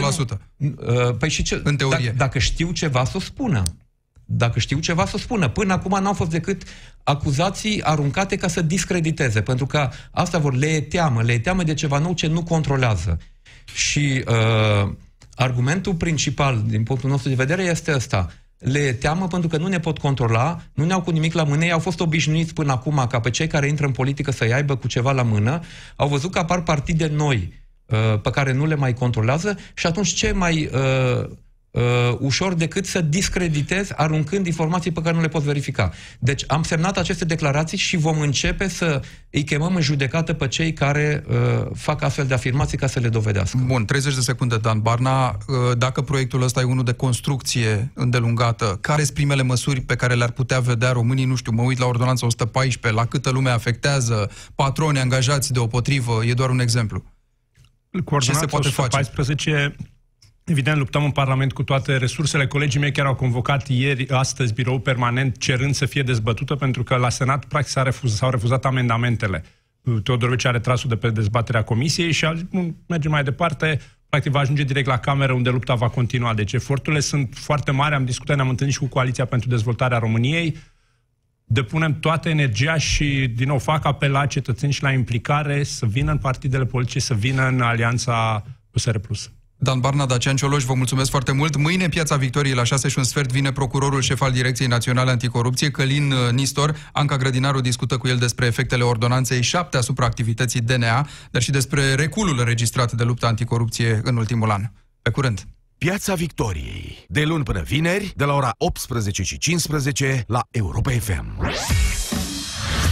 nu? 0.55 0.75
Uh, 0.77 1.15
păi 1.17 1.29
și 1.29 1.43
ce? 1.43 1.61
În 1.63 1.75
teorie. 1.75 2.05
Dacă, 2.05 2.17
dacă 2.17 2.39
știu 2.39 2.71
ceva, 2.71 3.05
să 3.05 3.17
o 3.17 3.19
spună. 3.19 3.63
Dacă 4.25 4.59
știu 4.59 4.79
ceva, 4.79 5.05
să 5.05 5.11
o 5.15 5.17
spună. 5.17 5.49
Până 5.49 5.73
acum 5.73 6.01
n-au 6.01 6.13
fost 6.13 6.29
decât 6.29 6.63
acuzații 7.03 7.83
aruncate 7.83 8.35
ca 8.35 8.47
să 8.47 8.61
discrediteze, 8.61 9.41
pentru 9.41 9.65
că 9.65 9.89
asta 10.11 10.37
vor, 10.37 10.55
le 10.55 10.67
e 10.67 10.81
teamă, 10.81 11.21
le 11.21 11.33
e 11.33 11.39
teamă 11.39 11.63
de 11.63 11.73
ceva 11.73 11.97
nou 11.97 12.13
ce 12.13 12.27
nu 12.27 12.43
controlează. 12.43 13.19
Și 13.73 14.23
uh, 14.27 14.91
argumentul 15.35 15.93
principal, 15.93 16.63
din 16.67 16.83
punctul 16.83 17.09
nostru 17.09 17.29
de 17.29 17.35
vedere, 17.35 17.63
este 17.63 17.93
ăsta 17.93 18.31
le 18.61 18.93
teamă 18.93 19.27
pentru 19.27 19.49
că 19.49 19.57
nu 19.57 19.67
ne 19.67 19.79
pot 19.79 19.97
controla, 19.97 20.61
nu 20.73 20.85
ne-au 20.85 21.01
cu 21.01 21.11
nimic 21.11 21.33
la 21.33 21.43
mână, 21.43 21.63
ei 21.63 21.71
au 21.71 21.79
fost 21.79 21.99
obișnuiți 21.99 22.53
până 22.53 22.71
acum 22.71 23.05
ca 23.09 23.19
pe 23.19 23.29
cei 23.29 23.47
care 23.47 23.67
intră 23.67 23.85
în 23.85 23.91
politică 23.91 24.31
să-i 24.31 24.53
aibă 24.53 24.75
cu 24.75 24.87
ceva 24.87 25.11
la 25.11 25.23
mână, 25.23 25.59
au 25.95 26.07
văzut 26.07 26.31
că 26.31 26.39
apar 26.39 26.63
partide 26.63 27.07
noi 27.07 27.53
uh, 27.85 28.19
pe 28.21 28.29
care 28.29 28.53
nu 28.53 28.65
le 28.65 28.75
mai 28.75 28.93
controlează 28.93 29.57
și 29.73 29.87
atunci 29.87 30.13
ce 30.13 30.31
mai 30.31 30.69
uh, 31.71 31.81
uh, 31.81 32.17
ușor 32.19 32.53
decât 32.53 32.85
să 32.85 33.01
discreditez 33.01 33.89
aruncând 33.95 34.45
informații 34.45 34.91
pe 34.91 35.01
care 35.01 35.15
nu 35.15 35.21
le 35.21 35.27
pot 35.27 35.41
verifica. 35.41 35.91
Deci 36.19 36.43
am 36.47 36.63
semnat 36.63 36.97
aceste 36.97 37.25
declarații 37.25 37.77
și 37.77 37.97
vom 37.97 38.19
începe 38.19 38.67
să 38.67 39.01
îi 39.29 39.43
chemăm 39.43 39.75
în 39.75 39.81
judecată 39.81 40.33
pe 40.33 40.47
cei 40.47 40.73
care 40.73 41.23
uh, 41.29 41.35
fac 41.73 42.01
astfel 42.01 42.25
de 42.25 42.33
afirmații 42.33 42.77
ca 42.77 42.87
să 42.87 42.99
le 42.99 43.09
dovedească. 43.09 43.59
Bun, 43.65 43.85
30 43.85 44.15
de 44.15 44.21
secunde, 44.21 44.57
Dan 44.57 44.79
Barna. 44.79 45.27
Uh, 45.29 45.77
dacă 45.77 46.01
proiectul 46.01 46.41
ăsta 46.41 46.61
e 46.61 46.63
unul 46.63 46.83
de 46.83 46.93
construcție 46.93 47.91
îndelungată, 47.93 48.77
care 48.81 49.03
sunt 49.03 49.15
primele 49.15 49.41
măsuri 49.41 49.81
pe 49.81 49.95
care 49.95 50.13
le-ar 50.13 50.31
putea 50.31 50.59
vedea 50.59 50.91
românii? 50.91 51.25
Nu 51.25 51.35
știu, 51.35 51.51
mă 51.51 51.61
uit 51.61 51.77
la 51.77 51.85
ordonanța 51.85 52.25
114, 52.25 53.01
la 53.01 53.07
câtă 53.07 53.29
lume 53.29 53.49
afectează, 53.49 54.31
patroni 54.55 54.99
angajați 54.99 55.53
deopotrivă, 55.53 56.25
e 56.25 56.33
doar 56.33 56.49
un 56.49 56.59
exemplu. 56.59 57.03
Cu 58.05 58.17
Ce 58.17 58.33
se 58.33 58.45
poate 58.45 58.67
114, 58.67 59.51
face? 59.51 59.75
Evident, 60.51 60.77
luptăm 60.77 61.03
în 61.03 61.11
Parlament 61.11 61.53
cu 61.53 61.63
toate 61.63 61.97
resursele. 61.97 62.47
Colegii 62.47 62.79
mei 62.79 62.91
chiar 62.91 63.05
au 63.05 63.15
convocat 63.15 63.67
ieri, 63.67 64.09
astăzi, 64.09 64.53
birou 64.53 64.79
permanent, 64.79 65.37
cerând 65.37 65.73
să 65.73 65.85
fie 65.85 66.01
dezbătută, 66.01 66.55
pentru 66.55 66.83
că 66.83 66.95
la 66.95 67.09
Senat, 67.09 67.45
practic, 67.45 67.71
s-a 67.71 67.83
refuz, 67.83 68.15
s-au 68.15 68.29
refuzat 68.29 68.65
amendamentele. 68.65 69.43
Teodorovici 70.03 70.45
are 70.45 70.59
trasul 70.59 70.89
de 70.89 70.95
pe 70.95 71.09
dezbaterea 71.09 71.63
comisiei 71.63 72.11
și 72.11 72.27
mergem 72.87 73.11
mai 73.11 73.23
departe, 73.23 73.79
practic 74.09 74.31
va 74.31 74.39
ajunge 74.39 74.63
direct 74.63 74.87
la 74.87 74.97
cameră 74.97 75.33
unde 75.33 75.49
lupta 75.49 75.75
va 75.75 75.89
continua. 75.89 76.33
Deci 76.33 76.53
eforturile 76.53 77.01
sunt 77.01 77.33
foarte 77.35 77.71
mari, 77.71 77.95
am 77.95 78.05
discutat, 78.05 78.35
ne-am 78.35 78.49
întâlnit 78.49 78.75
și 78.75 78.81
cu 78.81 78.87
Coaliția 78.87 79.25
pentru 79.25 79.49
Dezvoltarea 79.49 79.97
României, 79.97 80.57
depunem 81.45 81.99
toată 81.99 82.29
energia 82.29 82.77
și, 82.77 83.27
din 83.35 83.47
nou, 83.47 83.57
fac 83.57 83.85
apel 83.85 84.11
la 84.11 84.25
cetățeni 84.25 84.71
și 84.71 84.83
la 84.83 84.91
implicare 84.91 85.63
să 85.63 85.85
vină 85.85 86.11
în 86.11 86.17
partidele 86.17 86.65
politice, 86.65 86.99
să 86.99 87.13
vină 87.13 87.47
în 87.47 87.61
alianța 87.61 88.43
USR+. 88.71 88.95
Dan 89.63 89.79
Barna, 89.79 90.05
Dacian 90.05 90.35
Cioloș, 90.35 90.63
vă 90.63 90.73
mulțumesc 90.73 91.09
foarte 91.09 91.31
mult. 91.31 91.55
Mâine, 91.55 91.89
Piața 91.89 92.15
Victoriei, 92.15 92.53
la 92.53 92.63
6 92.63 92.87
și 92.87 92.97
un 92.97 93.03
sfert, 93.03 93.31
vine 93.31 93.51
procurorul 93.51 94.01
șef 94.01 94.21
al 94.21 94.31
Direcției 94.31 94.67
Naționale 94.67 95.11
Anticorupție, 95.11 95.71
Călin 95.71 96.11
uh, 96.11 96.31
Nistor. 96.31 96.75
Anca 96.91 97.17
Grădinaru 97.17 97.61
discută 97.61 97.97
cu 97.97 98.07
el 98.07 98.17
despre 98.17 98.45
efectele 98.45 98.83
ordonanței 98.83 99.41
7 99.41 99.77
asupra 99.77 100.05
activității 100.05 100.61
DNA, 100.61 101.07
dar 101.31 101.41
și 101.41 101.51
despre 101.51 101.93
reculul 101.93 102.39
înregistrat 102.39 102.91
de 102.91 103.03
lupta 103.03 103.27
anticorupție 103.27 104.01
în 104.03 104.15
ultimul 104.15 104.51
an. 104.51 104.61
Pe 105.01 105.09
curând! 105.09 105.43
Piața 105.77 106.13
Victoriei. 106.13 107.05
De 107.07 107.23
luni 107.23 107.43
până 107.43 107.61
vineri, 107.61 108.13
de 108.15 108.23
la 108.23 108.33
ora 108.33 108.53
18 108.57 109.23
și 109.23 109.37
15 109.37 110.23
la 110.27 110.41
Europa 110.51 110.91
FM. 110.91 111.39